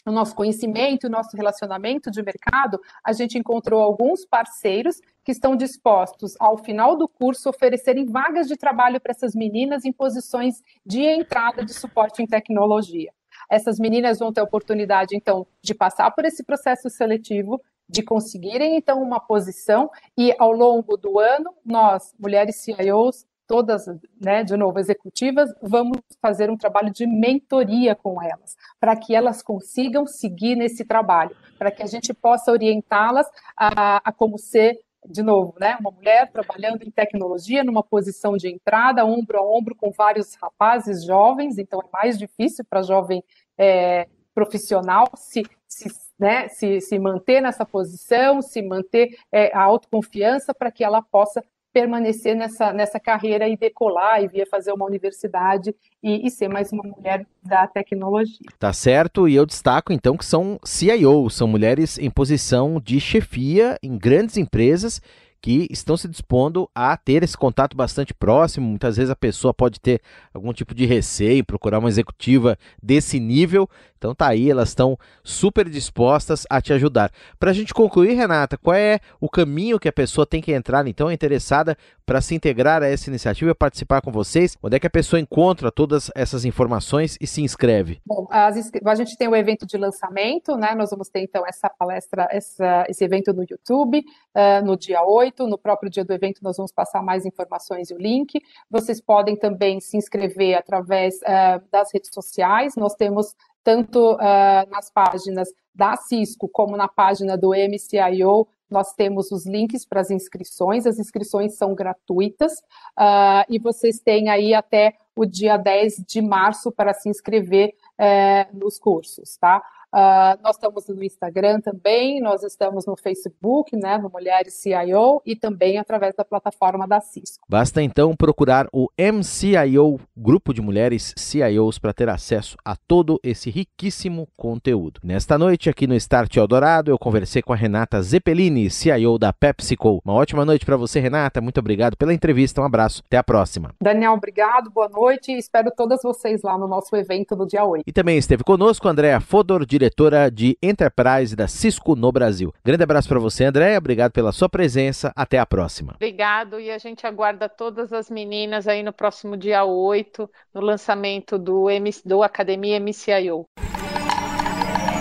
o 0.08 0.12
nosso 0.12 0.34
conhecimento, 0.34 1.06
o 1.06 1.10
nosso 1.10 1.36
relacionamento 1.36 2.10
de 2.10 2.22
mercado, 2.22 2.80
a 3.04 3.12
gente 3.12 3.38
encontrou 3.38 3.80
alguns 3.80 4.24
parceiros 4.24 5.00
que 5.24 5.32
estão 5.32 5.56
dispostos, 5.56 6.34
ao 6.40 6.56
final 6.56 6.96
do 6.96 7.06
curso, 7.06 7.50
oferecerem 7.50 8.06
vagas 8.06 8.48
de 8.48 8.56
trabalho 8.56 9.00
para 9.00 9.12
essas 9.12 9.34
meninas 9.34 9.84
em 9.84 9.92
posições 9.92 10.62
de 10.84 11.02
entrada 11.02 11.64
de 11.64 11.74
suporte 11.74 12.22
em 12.22 12.26
tecnologia. 12.26 13.12
Essas 13.50 13.78
meninas 13.78 14.18
vão 14.18 14.32
ter 14.32 14.40
a 14.40 14.44
oportunidade, 14.44 15.16
então, 15.16 15.46
de 15.62 15.74
passar 15.74 16.10
por 16.10 16.24
esse 16.24 16.42
processo 16.42 16.88
seletivo, 16.90 17.60
de 17.88 18.02
conseguirem 18.02 18.76
então 18.76 19.02
uma 19.02 19.18
posição 19.18 19.90
e 20.16 20.34
ao 20.38 20.52
longo 20.52 20.96
do 20.96 21.18
ano 21.18 21.54
nós, 21.64 22.14
mulheres 22.18 22.56
CIOs, 22.56 23.26
todas, 23.48 23.86
né, 24.20 24.44
de 24.44 24.56
novo, 24.56 24.78
executivas, 24.78 25.50
vamos 25.62 25.98
fazer 26.20 26.50
um 26.50 26.56
trabalho 26.56 26.92
de 26.92 27.06
mentoria 27.06 27.96
com 27.96 28.22
elas, 28.22 28.54
para 28.78 28.94
que 28.94 29.14
elas 29.14 29.42
consigam 29.42 30.06
seguir 30.06 30.54
nesse 30.54 30.84
trabalho, 30.84 31.34
para 31.58 31.70
que 31.70 31.82
a 31.82 31.86
gente 31.86 32.12
possa 32.12 32.52
orientá-las 32.52 33.26
a, 33.56 33.96
a 34.04 34.12
como 34.12 34.38
ser 34.38 34.78
de 35.06 35.22
novo, 35.22 35.54
né, 35.58 35.76
uma 35.80 35.90
mulher 35.90 36.30
trabalhando 36.30 36.82
em 36.82 36.90
tecnologia, 36.90 37.64
numa 37.64 37.82
posição 37.82 38.36
de 38.36 38.48
entrada, 38.48 39.06
ombro 39.06 39.38
a 39.38 39.42
ombro 39.42 39.74
com 39.74 39.90
vários 39.90 40.34
rapazes 40.34 41.04
jovens, 41.04 41.56
então 41.56 41.80
é 41.80 41.88
mais 41.90 42.18
difícil 42.18 42.64
para 42.68 42.82
jovem 42.82 43.24
é, 43.56 44.06
profissional 44.34 45.06
se, 45.14 45.42
se, 45.66 45.88
né, 46.18 46.48
se, 46.48 46.80
se 46.80 46.98
manter 46.98 47.40
nessa 47.40 47.64
posição, 47.64 48.42
se 48.42 48.60
manter 48.60 49.16
é, 49.32 49.56
a 49.56 49.62
autoconfiança 49.62 50.52
para 50.52 50.70
que 50.70 50.84
ela 50.84 51.00
possa 51.00 51.42
permanecer 51.78 52.34
nessa, 52.34 52.72
nessa 52.72 52.98
carreira 52.98 53.48
e 53.48 53.56
decolar 53.56 54.20
e 54.20 54.26
vir 54.26 54.48
fazer 54.48 54.72
uma 54.72 54.84
universidade 54.84 55.72
e, 56.02 56.26
e, 56.26 56.30
ser 56.30 56.48
mais 56.48 56.72
uma 56.72 56.82
mulher 56.82 57.24
da 57.40 57.68
tecnologia. 57.68 58.46
Tá 58.58 58.72
certo, 58.72 59.28
e 59.28 59.36
eu 59.36 59.46
destaco 59.46 59.92
então 59.92 60.16
que 60.16 60.24
são 60.24 60.58
CIO, 60.64 61.30
são 61.30 61.46
mulheres 61.46 61.96
em 61.96 62.10
posição 62.10 62.80
de 62.80 62.98
chefia 62.98 63.78
em 63.80 63.96
grandes 63.96 64.36
empresas 64.36 65.00
que 65.40 65.68
estão 65.70 65.96
se 65.96 66.08
dispondo 66.08 66.68
a 66.74 66.96
ter 66.96 67.22
esse 67.22 67.36
contato 67.36 67.76
bastante 67.76 68.12
próximo. 68.12 68.66
Muitas 68.66 68.96
vezes 68.96 69.10
a 69.10 69.16
pessoa 69.16 69.54
pode 69.54 69.80
ter 69.80 70.00
algum 70.34 70.52
tipo 70.52 70.74
de 70.74 70.84
receio, 70.84 71.44
procurar 71.44 71.78
uma 71.78 71.88
executiva 71.88 72.58
desse 72.82 73.20
nível. 73.20 73.68
Então 73.98 74.14
tá 74.14 74.28
aí, 74.28 74.50
elas 74.50 74.70
estão 74.70 74.96
super 75.22 75.68
dispostas 75.68 76.46
a 76.48 76.60
te 76.60 76.72
ajudar. 76.72 77.10
Para 77.38 77.50
a 77.50 77.54
gente 77.54 77.74
concluir, 77.74 78.14
Renata, 78.14 78.56
qual 78.56 78.74
é 78.74 79.00
o 79.20 79.28
caminho 79.28 79.78
que 79.78 79.88
a 79.88 79.92
pessoa 79.92 80.24
tem 80.24 80.40
que 80.40 80.52
entrar, 80.52 80.86
então, 80.86 81.10
interessada 81.10 81.76
para 82.06 82.20
se 82.22 82.34
integrar 82.34 82.82
a 82.82 82.86
essa 82.86 83.10
iniciativa 83.10 83.50
e 83.50 83.54
participar 83.54 84.00
com 84.00 84.10
vocês? 84.10 84.56
Onde 84.62 84.76
é 84.76 84.80
que 84.80 84.86
a 84.86 84.90
pessoa 84.90 85.20
encontra 85.20 85.70
todas 85.70 86.10
essas 86.14 86.44
informações 86.44 87.18
e 87.20 87.26
se 87.26 87.42
inscreve? 87.42 88.00
Bom, 88.06 88.26
a 88.30 88.94
gente 88.94 89.16
tem 89.16 89.28
o 89.28 89.36
evento 89.36 89.66
de 89.66 89.76
lançamento, 89.76 90.56
né? 90.56 90.74
Nós 90.74 90.90
vamos 90.90 91.08
ter 91.08 91.20
então 91.20 91.44
essa 91.46 91.68
palestra, 91.68 92.26
essa, 92.30 92.86
esse 92.88 93.04
evento 93.04 93.32
no 93.32 93.42
YouTube, 93.42 93.98
uh, 93.98 94.64
no 94.64 94.76
dia 94.76 95.02
8. 95.02 95.46
No 95.46 95.58
próprio 95.58 95.90
dia 95.90 96.04
do 96.04 96.12
evento, 96.12 96.40
nós 96.42 96.56
vamos 96.56 96.72
passar 96.72 97.02
mais 97.02 97.26
informações 97.26 97.90
e 97.90 97.94
o 97.94 97.98
link. 97.98 98.40
Vocês 98.70 99.00
podem 99.00 99.36
também 99.36 99.80
se 99.80 99.96
inscrever 99.96 100.54
através 100.54 101.16
uh, 101.16 101.62
das 101.70 101.92
redes 101.92 102.10
sociais. 102.12 102.74
Nós 102.76 102.94
temos 102.94 103.34
tanto 103.68 104.14
uh, 104.14 104.70
nas 104.70 104.90
páginas 104.90 105.46
da 105.74 105.94
Cisco 105.94 106.48
como 106.48 106.74
na 106.74 106.88
página 106.88 107.36
do 107.36 107.50
MCIO, 107.50 108.48
nós 108.70 108.94
temos 108.94 109.30
os 109.30 109.46
links 109.46 109.84
para 109.84 110.00
as 110.00 110.10
inscrições, 110.10 110.86
as 110.86 110.98
inscrições 110.98 111.54
são 111.58 111.74
gratuitas 111.74 112.52
uh, 112.98 113.44
e 113.46 113.58
vocês 113.58 114.00
têm 114.00 114.30
aí 114.30 114.54
até 114.54 114.94
o 115.14 115.26
dia 115.26 115.58
10 115.58 116.02
de 116.08 116.22
março 116.22 116.72
para 116.72 116.94
se 116.94 117.10
inscrever 117.10 117.74
uh, 118.00 118.56
nos 118.56 118.78
cursos, 118.78 119.36
tá? 119.36 119.62
Uh, 119.94 120.36
nós 120.42 120.56
estamos 120.56 120.86
no 120.88 121.02
Instagram 121.02 121.60
também, 121.60 122.20
nós 122.20 122.42
estamos 122.42 122.84
no 122.86 122.96
Facebook, 122.96 123.74
né, 123.74 123.96
no 123.96 124.10
Mulheres 124.10 124.54
CIO 124.54 125.22
e 125.24 125.34
também 125.34 125.78
através 125.78 126.14
da 126.14 126.24
plataforma 126.24 126.86
da 126.86 127.00
Cisco. 127.00 127.44
Basta 127.48 127.82
então 127.82 128.14
procurar 128.14 128.68
o 128.72 128.88
MCIO, 128.98 129.98
Grupo 130.16 130.52
de 130.52 130.60
Mulheres 130.60 131.14
CIOs, 131.16 131.78
para 131.78 131.94
ter 131.94 132.08
acesso 132.08 132.56
a 132.64 132.76
todo 132.76 133.18
esse 133.22 133.48
riquíssimo 133.50 134.28
conteúdo. 134.36 135.00
Nesta 135.02 135.38
noite, 135.38 135.70
aqui 135.70 135.86
no 135.86 135.94
Start 135.94 136.36
Eldorado, 136.36 136.90
eu 136.90 136.98
conversei 136.98 137.40
com 137.40 137.52
a 137.52 137.56
Renata 137.56 138.02
Zeppelini, 138.02 138.70
CIO 138.70 139.18
da 139.18 139.32
PepsiCo. 139.32 140.02
Uma 140.04 140.14
ótima 140.14 140.44
noite 140.44 140.66
para 140.66 140.76
você, 140.76 141.00
Renata. 141.00 141.40
Muito 141.40 141.58
obrigado 141.58 141.96
pela 141.96 142.12
entrevista. 142.12 142.60
Um 142.60 142.64
abraço. 142.64 143.02
Até 143.06 143.16
a 143.16 143.24
próxima. 143.24 143.74
Daniel, 143.80 144.12
obrigado. 144.12 144.70
Boa 144.70 144.88
noite. 144.88 145.32
Espero 145.32 145.70
todas 145.74 146.02
vocês 146.02 146.42
lá 146.42 146.58
no 146.58 146.68
nosso 146.68 146.94
evento 146.94 147.34
do 147.34 147.46
dia 147.46 147.64
8. 147.64 147.84
E 147.86 147.92
também 147.92 148.18
esteve 148.18 148.44
conosco 148.44 148.86
Andréa 148.86 149.20
Fodor, 149.20 149.64
diretora 149.78 150.28
de 150.28 150.58
Enterprise 150.60 151.36
da 151.36 151.46
Cisco 151.46 151.94
no 151.94 152.10
Brasil. 152.10 152.52
Grande 152.64 152.82
abraço 152.82 153.08
para 153.08 153.20
você, 153.20 153.44
Andréa. 153.44 153.78
Obrigado 153.78 154.10
pela 154.10 154.32
sua 154.32 154.48
presença. 154.48 155.12
Até 155.14 155.38
a 155.38 155.46
próxima. 155.46 155.94
Obrigado 155.94 156.58
e 156.58 156.70
a 156.70 156.78
gente 156.78 157.06
aguarda 157.06 157.48
todas 157.48 157.92
as 157.92 158.10
meninas 158.10 158.66
aí 158.66 158.82
no 158.82 158.92
próximo 158.92 159.36
dia 159.36 159.64
8, 159.64 160.28
no 160.52 160.60
lançamento 160.60 161.38
do, 161.38 161.70
M 161.70 161.90
do 162.04 162.22
Academia 162.24 162.80
MCIO. 162.80 163.46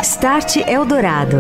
Start 0.04 0.58
Eldorado. 0.68 1.38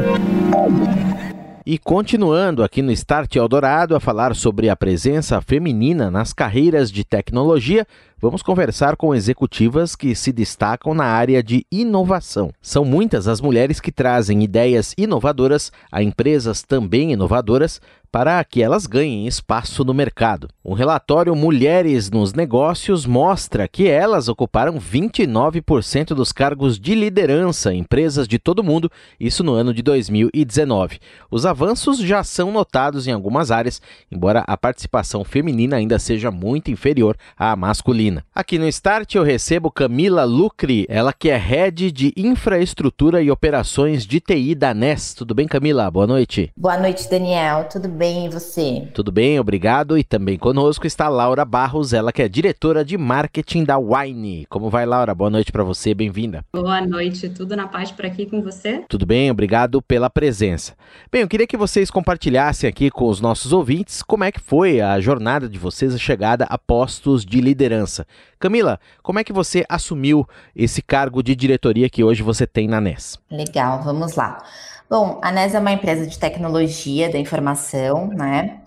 E 1.69 1.77
continuando 1.77 2.63
aqui 2.63 2.81
no 2.81 2.91
Start 2.93 3.35
Eldorado 3.35 3.95
a 3.95 3.99
falar 3.99 4.33
sobre 4.33 4.69
a 4.69 4.75
presença 4.75 5.41
feminina 5.41 6.09
nas 6.09 6.33
carreiras 6.33 6.89
de 6.89 7.03
tecnologia, 7.03 7.85
vamos 8.19 8.41
conversar 8.41 8.95
com 8.95 9.13
executivas 9.13 9.95
que 9.95 10.15
se 10.15 10.31
destacam 10.31 10.93
na 10.93 11.05
área 11.05 11.41
de 11.43 11.65
inovação. 11.71 12.51
São 12.61 12.83
muitas 12.83 13.27
as 13.27 13.39
mulheres 13.39 13.79
que 13.79 13.91
trazem 13.91 14.43
ideias 14.43 14.93
inovadoras 14.97 15.71
a 15.91 16.01
empresas 16.01 16.63
também 16.63 17.11
inovadoras 17.13 17.79
para 18.11 18.43
que 18.43 18.63
elas 18.63 18.87
ganhem 18.87 19.27
espaço 19.27 19.83
no 19.83 19.93
mercado. 19.93 20.49
Um 20.63 20.73
relatório 20.73 21.35
Mulheres 21.35 22.09
nos 22.09 22.33
Negócios 22.33 23.05
mostra 23.05 23.67
que 23.67 23.87
elas 23.87 24.27
ocuparam 24.27 24.79
29% 24.79 26.15
dos 26.15 26.31
cargos 26.31 26.79
de 26.79 26.95
liderança 26.95 27.73
em 27.73 27.79
empresas 27.79 28.27
de 28.27 28.39
todo 28.39 28.59
o 28.59 28.63
mundo, 28.63 28.91
isso 29.19 29.43
no 29.43 29.53
ano 29.53 29.73
de 29.73 29.81
2019. 29.81 30.99
Os 31.29 31.45
avanços 31.45 31.99
já 31.99 32.23
são 32.23 32.51
notados 32.51 33.07
em 33.07 33.11
algumas 33.11 33.51
áreas, 33.51 33.81
embora 34.11 34.43
a 34.47 34.57
participação 34.57 35.23
feminina 35.23 35.77
ainda 35.77 35.99
seja 35.99 36.31
muito 36.31 36.71
inferior 36.71 37.15
à 37.37 37.55
masculina. 37.55 38.06
Aqui 38.33 38.57
no 38.57 38.67
Start 38.67 39.15
eu 39.15 39.23
recebo 39.23 39.71
Camila 39.71 40.23
Lucri, 40.23 40.85
ela 40.89 41.11
que 41.11 41.29
é 41.29 41.37
head 41.37 41.91
de 41.91 42.13
infraestrutura 42.15 43.21
e 43.21 43.29
operações 43.31 44.05
de 44.05 44.19
TI 44.19 44.55
da 44.55 44.73
NES. 44.73 45.13
Tudo 45.13 45.33
bem, 45.33 45.47
Camila? 45.47 45.89
Boa 45.89 46.07
noite. 46.07 46.51
Boa 46.55 46.77
noite, 46.77 47.09
Daniel. 47.09 47.65
Tudo 47.65 47.87
bem 47.87 48.25
e 48.25 48.29
você? 48.29 48.87
Tudo 48.93 49.11
bem, 49.11 49.39
obrigado. 49.39 49.97
E 49.97 50.03
também 50.03 50.37
conosco 50.37 50.87
está 50.87 51.09
Laura 51.09 51.43
Barros, 51.43 51.93
ela 51.93 52.11
que 52.11 52.21
é 52.21 52.27
diretora 52.27 52.85
de 52.85 52.97
marketing 52.97 53.63
da 53.63 53.77
Wine. 53.77 54.45
Como 54.49 54.69
vai, 54.69 54.85
Laura? 54.85 55.13
Boa 55.13 55.29
noite 55.29 55.51
para 55.51 55.63
você, 55.63 55.93
bem-vinda. 55.93 56.43
Boa 56.53 56.81
noite, 56.81 57.29
tudo 57.29 57.55
na 57.55 57.67
paz 57.67 57.91
por 57.91 58.05
aqui 58.05 58.25
com 58.25 58.41
você? 58.41 58.83
Tudo 58.87 59.05
bem, 59.05 59.29
obrigado 59.31 59.81
pela 59.81 60.09
presença. 60.09 60.73
Bem, 61.11 61.21
eu 61.21 61.27
queria 61.27 61.47
que 61.47 61.57
vocês 61.57 61.89
compartilhassem 61.89 62.69
aqui 62.69 62.89
com 62.89 63.07
os 63.07 63.19
nossos 63.19 63.51
ouvintes 63.51 64.01
como 64.01 64.23
é 64.23 64.31
que 64.31 64.39
foi 64.39 64.81
a 64.81 64.99
jornada 64.99 65.49
de 65.49 65.57
vocês, 65.57 65.93
a 65.93 65.97
chegada 65.97 66.45
a 66.49 66.57
postos 66.57 67.25
de 67.25 67.41
liderança. 67.41 67.96
Camila, 68.39 68.79
como 69.01 69.19
é 69.19 69.23
que 69.23 69.33
você 69.33 69.65
assumiu 69.69 70.27
esse 70.55 70.81
cargo 70.81 71.23
de 71.23 71.35
diretoria 71.35 71.89
que 71.89 72.03
hoje 72.03 72.21
você 72.21 72.45
tem 72.45 72.67
na 72.67 72.81
NES? 72.81 73.17
Legal, 73.31 73.81
vamos 73.83 74.15
lá. 74.15 74.43
Bom, 74.89 75.19
a 75.21 75.31
NES 75.31 75.55
é 75.55 75.59
uma 75.59 75.71
empresa 75.71 76.05
de 76.05 76.17
tecnologia 76.17 77.11
da 77.11 77.17
informação, 77.17 78.07
né? 78.07 78.59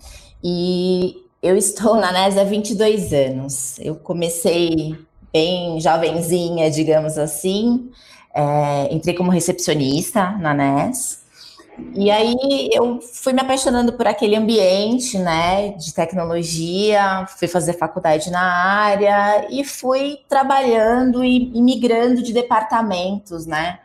E 0.43 1.17
eu 1.43 1.57
estou 1.57 1.97
na 1.97 2.13
NES 2.13 2.37
há 2.37 2.45
22 2.45 3.13
anos. 3.13 3.79
Eu 3.79 3.97
comecei 3.97 4.97
bem 5.33 5.81
jovenzinha, 5.81 6.71
digamos 6.71 7.17
assim. 7.17 7.91
É, 8.35 8.93
entrei 8.93 9.15
como 9.15 9.31
recepcionista 9.31 10.33
na 10.33 10.55
NES. 10.55 11.21
E 11.95 12.11
aí 12.11 12.71
eu 12.73 13.01
fui 13.01 13.33
me 13.33 13.41
apaixonando 13.41 13.93
por 13.93 14.07
aquele 14.07 14.37
ambiente, 14.37 15.19
né, 15.19 15.71
de 15.71 15.93
tecnologia, 15.93 17.27
fui 17.39 17.49
fazer 17.49 17.75
faculdade 17.75 18.31
na 18.31 18.41
área 18.41 19.47
e 19.51 19.65
fui 19.65 20.19
trabalhando 20.29 21.25
e, 21.25 21.51
migrando 21.61 22.23
de 22.23 22.33
departamentos, 22.33 23.47
né, 23.47 23.79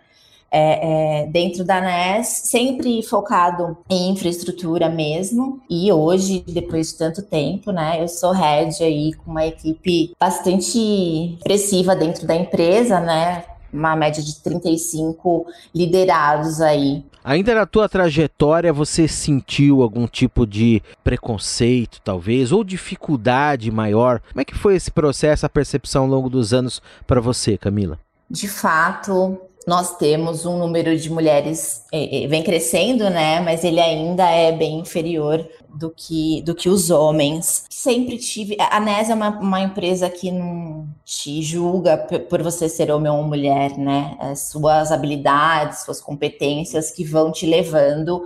é, 0.52 1.24
é, 1.24 1.28
dentro 1.28 1.66
da 1.66 1.82
NES, 1.82 2.28
sempre 2.28 3.04
focado 3.04 3.78
em 3.90 4.12
infraestrutura 4.12 4.88
mesmo. 4.88 5.62
E 5.70 5.92
hoje, 5.92 6.46
depois 6.48 6.92
de 6.92 6.98
tanto 6.98 7.22
tempo, 7.22 7.72
né, 7.72 8.02
eu 8.02 8.08
sou 8.08 8.32
head 8.32 8.82
aí 8.84 9.14
com 9.14 9.32
uma 9.32 9.46
equipe 9.46 10.16
bastante 10.20 11.34
expressiva 11.38 11.96
dentro 11.96 12.26
da 12.26 12.36
empresa, 12.36 13.00
né? 13.00 13.44
Uma 13.76 13.96
média 13.96 14.24
de 14.24 14.42
35 14.42 15.48
liderados 15.74 16.62
aí. 16.62 17.04
Ainda 17.24 17.56
na 17.56 17.66
tua 17.66 17.90
trajetória, 17.90 18.72
você 18.72 19.08
sentiu 19.08 19.82
algum 19.82 20.08
tipo 20.08 20.46
de 20.46 20.82
preconceito, 21.04 22.00
talvez, 22.04 22.52
ou 22.52 22.64
dificuldade 22.64 23.72
maior? 23.72 24.22
Como 24.30 24.42
é 24.42 24.46
que 24.46 24.56
foi 24.56 24.76
esse 24.76 24.92
processo, 24.92 25.46
a 25.46 25.50
percepção 25.50 26.04
ao 26.04 26.10
longo 26.10 26.30
dos 26.30 26.54
anos 26.54 26.82
para 27.08 27.20
você, 27.20 27.58
Camila? 27.58 28.00
De 28.30 28.48
fato, 28.48 29.40
nós 29.67 29.97
temos 29.97 30.45
um 30.45 30.60
número 30.60 30.95
de 30.95 31.10
mulheres 31.10 31.84
é, 31.91 32.28
vem 32.28 32.43
crescendo, 32.43 33.10
né? 33.10 33.39
Mas 33.39 33.63
ele 33.63 33.80
ainda 33.80 34.30
é 34.30 34.51
bem 34.51 34.80
inferior 34.80 35.47
do 35.69 35.89
que, 35.89 36.41
do 36.43 36.54
que 36.54 36.69
os 36.69 36.89
homens. 36.91 37.65
Sempre 37.69 38.17
tive. 38.17 38.56
A 38.60 38.80
NES 38.80 39.10
é 39.10 39.13
uma, 39.15 39.30
uma 39.30 39.62
empresa 39.62 40.10
que 40.10 40.32
não 40.32 40.88
te 41.04 41.41
julga 41.41 41.97
por 42.30 42.43
você 42.43 42.69
ser 42.69 42.91
homem 42.91 43.12
ou 43.12 43.23
mulher, 43.23 43.78
né? 43.78 44.15
As 44.19 44.49
suas 44.49 44.91
habilidades, 44.91 45.84
suas 45.84 45.99
competências 45.99 46.91
que 46.91 47.04
vão 47.04 47.32
te 47.32 47.45
levando 47.45 48.23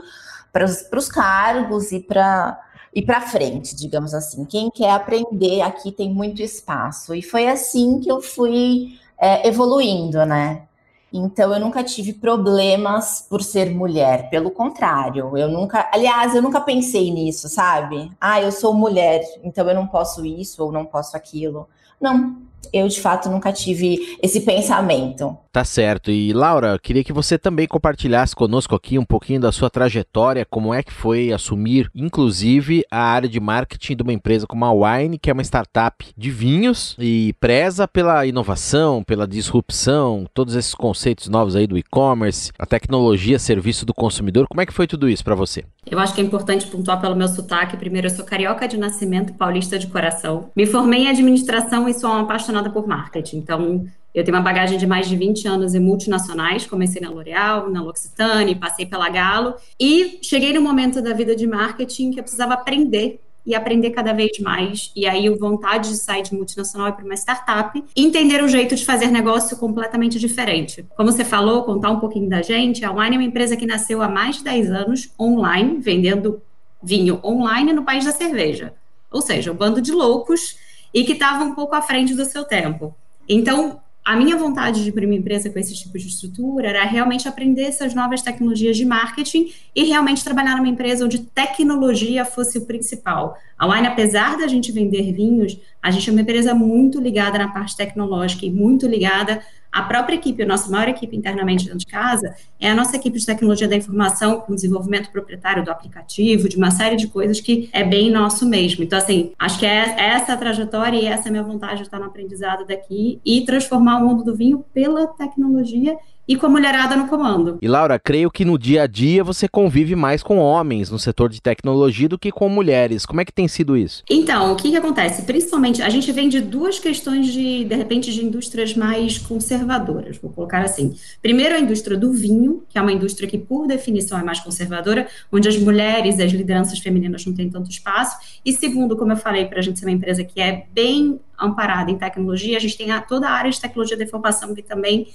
para 0.51 0.65
os 0.65 1.07
cargos 1.07 1.91
e 1.91 2.01
para 2.01 2.59
ir 2.93 3.03
para 3.03 3.21
frente, 3.21 3.75
digamos 3.75 4.13
assim. 4.13 4.43
Quem 4.45 4.69
quer 4.69 4.91
aprender 4.91 5.61
aqui 5.61 5.91
tem 5.91 6.11
muito 6.13 6.41
espaço. 6.41 7.15
E 7.15 7.21
foi 7.21 7.47
assim 7.47 7.99
que 8.01 8.11
eu 8.11 8.21
fui 8.21 8.99
é, 9.17 9.47
evoluindo, 9.47 10.25
né? 10.25 10.63
Então 11.11 11.53
eu 11.53 11.59
nunca 11.59 11.83
tive 11.83 12.13
problemas 12.13 13.25
por 13.27 13.41
ser 13.41 13.73
mulher, 13.73 14.29
pelo 14.29 14.51
contrário, 14.51 15.35
eu 15.35 15.47
nunca, 15.47 15.89
aliás, 15.91 16.35
eu 16.35 16.41
nunca 16.41 16.61
pensei 16.61 17.11
nisso, 17.11 17.49
sabe? 17.49 18.11
Ah, 18.21 18.39
eu 18.41 18.51
sou 18.51 18.73
mulher, 18.73 19.21
então 19.43 19.67
eu 19.67 19.73
não 19.73 19.87
posso 19.87 20.23
isso 20.25 20.63
ou 20.63 20.71
não 20.71 20.85
posso 20.85 21.17
aquilo. 21.17 21.67
Não, 21.99 22.37
eu 22.71 22.87
de 22.87 22.99
fato 22.99 23.29
nunca 23.29 23.51
tive 23.51 24.17
esse 24.21 24.41
pensamento. 24.41 25.37
Tá 25.51 25.63
certo. 25.63 26.11
E 26.11 26.31
Laura, 26.31 26.77
queria 26.77 27.03
que 27.03 27.11
você 27.11 27.37
também 27.37 27.67
compartilhasse 27.67 28.35
conosco 28.35 28.75
aqui 28.75 28.99
um 28.99 29.05
pouquinho 29.05 29.41
da 29.41 29.51
sua 29.51 29.69
trajetória, 29.69 30.45
como 30.45 30.73
é 30.73 30.83
que 30.83 30.93
foi 30.93 31.31
assumir, 31.31 31.89
inclusive, 31.95 32.83
a 32.91 33.01
área 33.01 33.27
de 33.27 33.39
marketing 33.39 33.95
de 33.95 34.03
uma 34.03 34.13
empresa 34.13 34.45
como 34.45 34.63
a 34.65 34.71
Wine, 34.71 35.17
que 35.17 35.29
é 35.29 35.33
uma 35.33 35.41
startup 35.41 36.05
de 36.15 36.29
vinhos 36.29 36.95
e 36.99 37.33
preza 37.39 37.87
pela 37.87 38.25
inovação, 38.27 39.03
pela 39.03 39.27
disrupção, 39.27 40.27
todos 40.33 40.55
esses 40.55 40.75
conceitos 40.75 41.27
novos 41.27 41.55
aí 41.55 41.65
do 41.65 41.77
e-commerce, 41.77 42.51
a 42.59 42.65
tecnologia, 42.65 43.39
serviço 43.39 43.85
do 43.85 43.93
consumidor. 43.93 44.47
Como 44.47 44.61
é 44.61 44.65
que 44.65 44.73
foi 44.73 44.85
tudo 44.85 45.09
isso 45.09 45.23
para 45.23 45.35
você? 45.35 45.63
Eu 45.89 45.97
acho 45.97 46.13
que 46.13 46.21
é 46.21 46.23
importante 46.23 46.67
pontuar 46.67 47.01
pelo 47.01 47.15
meu 47.15 47.27
sotaque. 47.27 47.75
Primeiro, 47.75 48.05
eu 48.05 48.11
sou 48.11 48.23
carioca 48.23 48.67
de 48.67 48.77
nascimento, 48.77 49.33
paulista 49.33 49.79
de 49.79 49.87
coração. 49.87 50.49
Me 50.55 50.67
formei 50.67 51.05
em 51.05 51.07
administração 51.07 51.89
e 51.89 51.93
sou 51.93 52.11
uma 52.11 52.21
apaixonada 52.21 52.58
por 52.67 52.87
marketing. 52.87 53.37
Então, 53.37 53.85
eu 54.13 54.23
tenho 54.23 54.35
uma 54.35 54.43
bagagem 54.43 54.79
de 54.79 54.87
mais 54.87 55.07
de 55.07 55.15
20 55.15 55.47
anos 55.47 55.75
em 55.75 55.79
multinacionais, 55.79 56.65
comecei 56.65 56.99
na 56.99 57.11
L'Oréal, 57.11 57.69
na 57.69 57.83
L'Occitane, 57.83 58.55
passei 58.55 58.87
pela 58.87 59.07
Galo 59.07 59.53
e 59.79 60.17
cheguei 60.23 60.51
no 60.51 60.61
momento 60.61 60.99
da 60.99 61.13
vida 61.13 61.35
de 61.35 61.45
marketing 61.45 62.11
que 62.11 62.19
eu 62.19 62.23
precisava 62.23 62.55
aprender 62.55 63.21
e 63.45 63.55
aprender 63.55 63.91
cada 63.91 64.13
vez 64.13 64.39
mais. 64.39 64.91
E 64.95 65.07
aí, 65.07 65.29
vontade 65.29 65.89
de 65.89 65.97
sair 65.97 66.23
de 66.23 66.33
multinacional 66.33 66.89
e 66.89 66.91
para 66.91 67.05
uma 67.05 67.13
startup, 67.15 67.83
entender 67.95 68.43
o 68.43 68.47
jeito 68.47 68.75
de 68.75 68.85
fazer 68.85 69.07
negócio 69.07 69.57
completamente 69.57 70.19
diferente. 70.19 70.85
Como 70.95 71.11
você 71.11 71.23
falou, 71.23 71.63
contar 71.63 71.91
um 71.91 71.99
pouquinho 71.99 72.29
da 72.29 72.41
gente, 72.41 72.83
a 72.83 72.91
Wine 72.91 73.15
é 73.15 73.19
uma 73.19 73.23
empresa 73.23 73.55
que 73.55 73.65
nasceu 73.65 74.01
há 74.01 74.09
mais 74.09 74.37
de 74.37 74.43
10 74.43 74.71
anos 74.71 75.09
online, 75.19 75.77
vendendo 75.79 76.41
vinho 76.81 77.19
online 77.23 77.73
no 77.73 77.83
país 77.83 78.05
da 78.05 78.11
cerveja. 78.11 78.73
Ou 79.11 79.21
seja, 79.21 79.51
um 79.51 79.55
bando 79.55 79.81
de 79.81 79.91
loucos 79.91 80.55
e 80.93 81.03
que 81.03 81.13
estava 81.13 81.43
um 81.43 81.53
pouco 81.53 81.75
à 81.75 81.81
frente 81.81 82.13
do 82.13 82.25
seu 82.25 82.43
tempo. 82.43 82.95
Então, 83.27 83.79
a 84.03 84.15
minha 84.15 84.35
vontade 84.35 84.83
de 84.83 84.89
abrir 84.89 85.05
uma 85.05 85.13
empresa 85.13 85.51
com 85.51 85.59
esse 85.59 85.75
tipo 85.75 85.95
de 85.95 86.07
estrutura 86.07 86.69
era 86.69 86.83
realmente 86.83 87.27
aprender 87.27 87.65
essas 87.65 87.93
novas 87.93 88.23
tecnologias 88.23 88.75
de 88.75 88.83
marketing 88.83 89.53
e 89.75 89.83
realmente 89.83 90.23
trabalhar 90.23 90.55
numa 90.55 90.67
empresa 90.67 91.05
onde 91.05 91.19
tecnologia 91.19 92.25
fosse 92.25 92.57
o 92.57 92.65
principal. 92.65 93.37
A 93.55 93.67
Wine, 93.67 93.85
apesar 93.85 94.35
da 94.35 94.47
gente 94.47 94.71
vender 94.71 95.13
vinhos, 95.13 95.59
a 95.79 95.91
gente 95.91 96.09
é 96.09 96.11
uma 96.11 96.21
empresa 96.21 96.55
muito 96.55 96.99
ligada 96.99 97.37
na 97.37 97.49
parte 97.49 97.77
tecnológica 97.77 98.47
e 98.47 98.49
muito 98.49 98.87
ligada 98.87 99.43
a 99.71 99.83
própria 99.83 100.15
equipe, 100.15 100.41
a 100.41 100.45
nossa 100.45 100.69
maior 100.69 100.89
equipe 100.89 101.15
internamente 101.15 101.65
dentro 101.65 101.79
de 101.79 101.85
casa, 101.85 102.33
é 102.59 102.69
a 102.69 102.75
nossa 102.75 102.95
equipe 102.95 103.17
de 103.17 103.25
tecnologia 103.25 103.67
da 103.67 103.75
informação, 103.75 104.41
com 104.41 104.55
desenvolvimento 104.55 105.11
proprietário 105.11 105.63
do 105.63 105.71
aplicativo, 105.71 106.49
de 106.49 106.57
uma 106.57 106.71
série 106.71 106.95
de 106.95 107.07
coisas 107.07 107.39
que 107.39 107.69
é 107.71 107.83
bem 107.83 108.09
nosso 108.09 108.47
mesmo. 108.47 108.83
Então, 108.83 108.97
assim, 108.97 109.31
acho 109.37 109.59
que 109.59 109.65
é 109.65 109.95
essa 109.99 110.33
a 110.33 110.37
trajetória 110.37 110.97
e 110.97 111.05
essa 111.05 111.27
é 111.27 111.29
a 111.29 111.31
minha 111.31 111.43
vontade 111.43 111.77
de 111.77 111.83
estar 111.83 111.99
no 111.99 112.05
aprendizado 112.05 112.65
daqui 112.65 113.19
e 113.25 113.41
transformar 113.45 113.97
o 113.97 114.07
mundo 114.07 114.23
do 114.23 114.35
vinho 114.35 114.65
pela 114.73 115.07
tecnologia 115.07 115.97
e 116.29 116.35
com 116.35 116.45
a 116.45 116.49
mulherada 116.49 116.95
no 116.95 117.07
comando. 117.07 117.57
E 117.59 117.67
Laura, 117.67 117.97
creio 117.97 118.29
que 118.29 118.45
no 118.45 118.55
dia 118.55 118.83
a 118.83 118.87
dia 118.87 119.23
você 119.23 119.47
convive 119.47 119.95
mais 119.95 120.21
com 120.21 120.37
homens 120.37 120.91
no 120.91 120.99
setor 120.99 121.27
de 121.27 121.41
tecnologia 121.41 122.07
do 122.07 122.19
que 122.19 122.31
com 122.31 122.47
mulheres. 122.47 123.03
Como 123.03 123.19
é 123.19 123.25
que 123.25 123.33
tem 123.33 123.47
sido 123.47 123.75
isso? 123.75 124.03
Então, 124.07 124.53
o 124.53 124.55
que, 124.55 124.69
que 124.69 124.77
acontece? 124.77 125.23
Principalmente, 125.23 125.81
a 125.81 125.89
gente 125.89 126.11
vem 126.11 126.29
de 126.29 126.39
duas 126.39 126.77
questões 126.77 127.33
de, 127.33 127.65
de 127.65 127.75
repente, 127.75 128.13
de 128.13 128.23
indústrias 128.23 128.75
mais 128.75 129.17
conservadoras, 129.17 130.19
vou 130.19 130.31
colocar 130.31 130.61
assim. 130.61 130.95
Primeiro, 131.19 131.55
a 131.55 131.59
indústria 131.59 131.97
do 131.97 132.13
vinho, 132.13 132.63
que 132.69 132.77
é 132.77 132.81
uma 132.81 132.91
indústria 132.91 133.27
que, 133.27 133.39
por 133.39 133.65
definição, 133.65 134.19
é 134.19 134.23
mais 134.23 134.39
conservadora, 134.39 135.07
onde 135.31 135.49
as 135.49 135.57
mulheres, 135.57 136.19
as 136.19 136.31
lideranças 136.31 136.77
femininas 136.77 137.25
não 137.25 137.33
têm 137.33 137.49
tanto 137.49 137.71
espaço. 137.71 138.19
E 138.45 138.53
segundo, 138.53 138.95
como 138.95 139.13
eu 139.13 139.17
falei, 139.17 139.45
para 139.45 139.57
a 139.57 139.61
gente 139.63 139.79
ser 139.79 139.85
uma 139.87 139.91
empresa 139.91 140.23
que 140.23 140.39
é 140.39 140.67
bem 140.71 141.19
amparada 141.39 141.89
em 141.89 141.97
tecnologia, 141.97 142.55
a 142.55 142.59
gente 142.59 142.77
tem 142.77 142.91
a, 142.91 143.01
toda 143.01 143.27
a 143.27 143.31
área 143.31 143.49
de 143.49 143.59
tecnologia 143.59 143.97
da 143.97 144.03
informação 144.03 144.53
que 144.53 144.61
também 144.61 145.07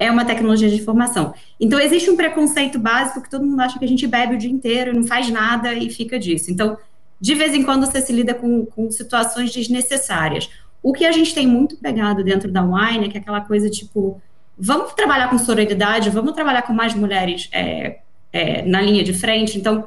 é 0.00 0.10
uma 0.10 0.24
tecnologia 0.24 0.68
de 0.70 0.76
informação. 0.76 1.34
Então, 1.60 1.78
existe 1.78 2.10
um 2.10 2.16
preconceito 2.16 2.78
básico 2.78 3.20
que 3.20 3.30
todo 3.30 3.44
mundo 3.44 3.60
acha 3.60 3.78
que 3.78 3.84
a 3.84 3.88
gente 3.88 4.06
bebe 4.06 4.34
o 4.34 4.38
dia 4.38 4.50
inteiro, 4.50 4.94
não 4.94 5.06
faz 5.06 5.28
nada 5.30 5.74
e 5.74 5.90
fica 5.90 6.18
disso. 6.18 6.50
Então, 6.50 6.78
de 7.20 7.34
vez 7.34 7.54
em 7.54 7.62
quando 7.62 7.84
você 7.84 8.00
se 8.00 8.10
lida 8.10 8.32
com, 8.32 8.64
com 8.64 8.90
situações 8.90 9.52
desnecessárias. 9.52 10.48
O 10.82 10.94
que 10.94 11.04
a 11.04 11.12
gente 11.12 11.34
tem 11.34 11.46
muito 11.46 11.76
pegado 11.76 12.24
dentro 12.24 12.50
da 12.50 12.62
Wine 12.62 13.04
é 13.04 13.08
que 13.10 13.18
é 13.18 13.20
aquela 13.20 13.42
coisa 13.42 13.68
tipo, 13.68 14.18
vamos 14.58 14.94
trabalhar 14.94 15.28
com 15.28 15.36
sororidade, 15.36 16.08
vamos 16.08 16.32
trabalhar 16.32 16.62
com 16.62 16.72
mais 16.72 16.94
mulheres 16.94 17.50
é, 17.52 17.98
é, 18.32 18.62
na 18.62 18.80
linha 18.80 19.04
de 19.04 19.12
frente. 19.12 19.58
Então, 19.58 19.86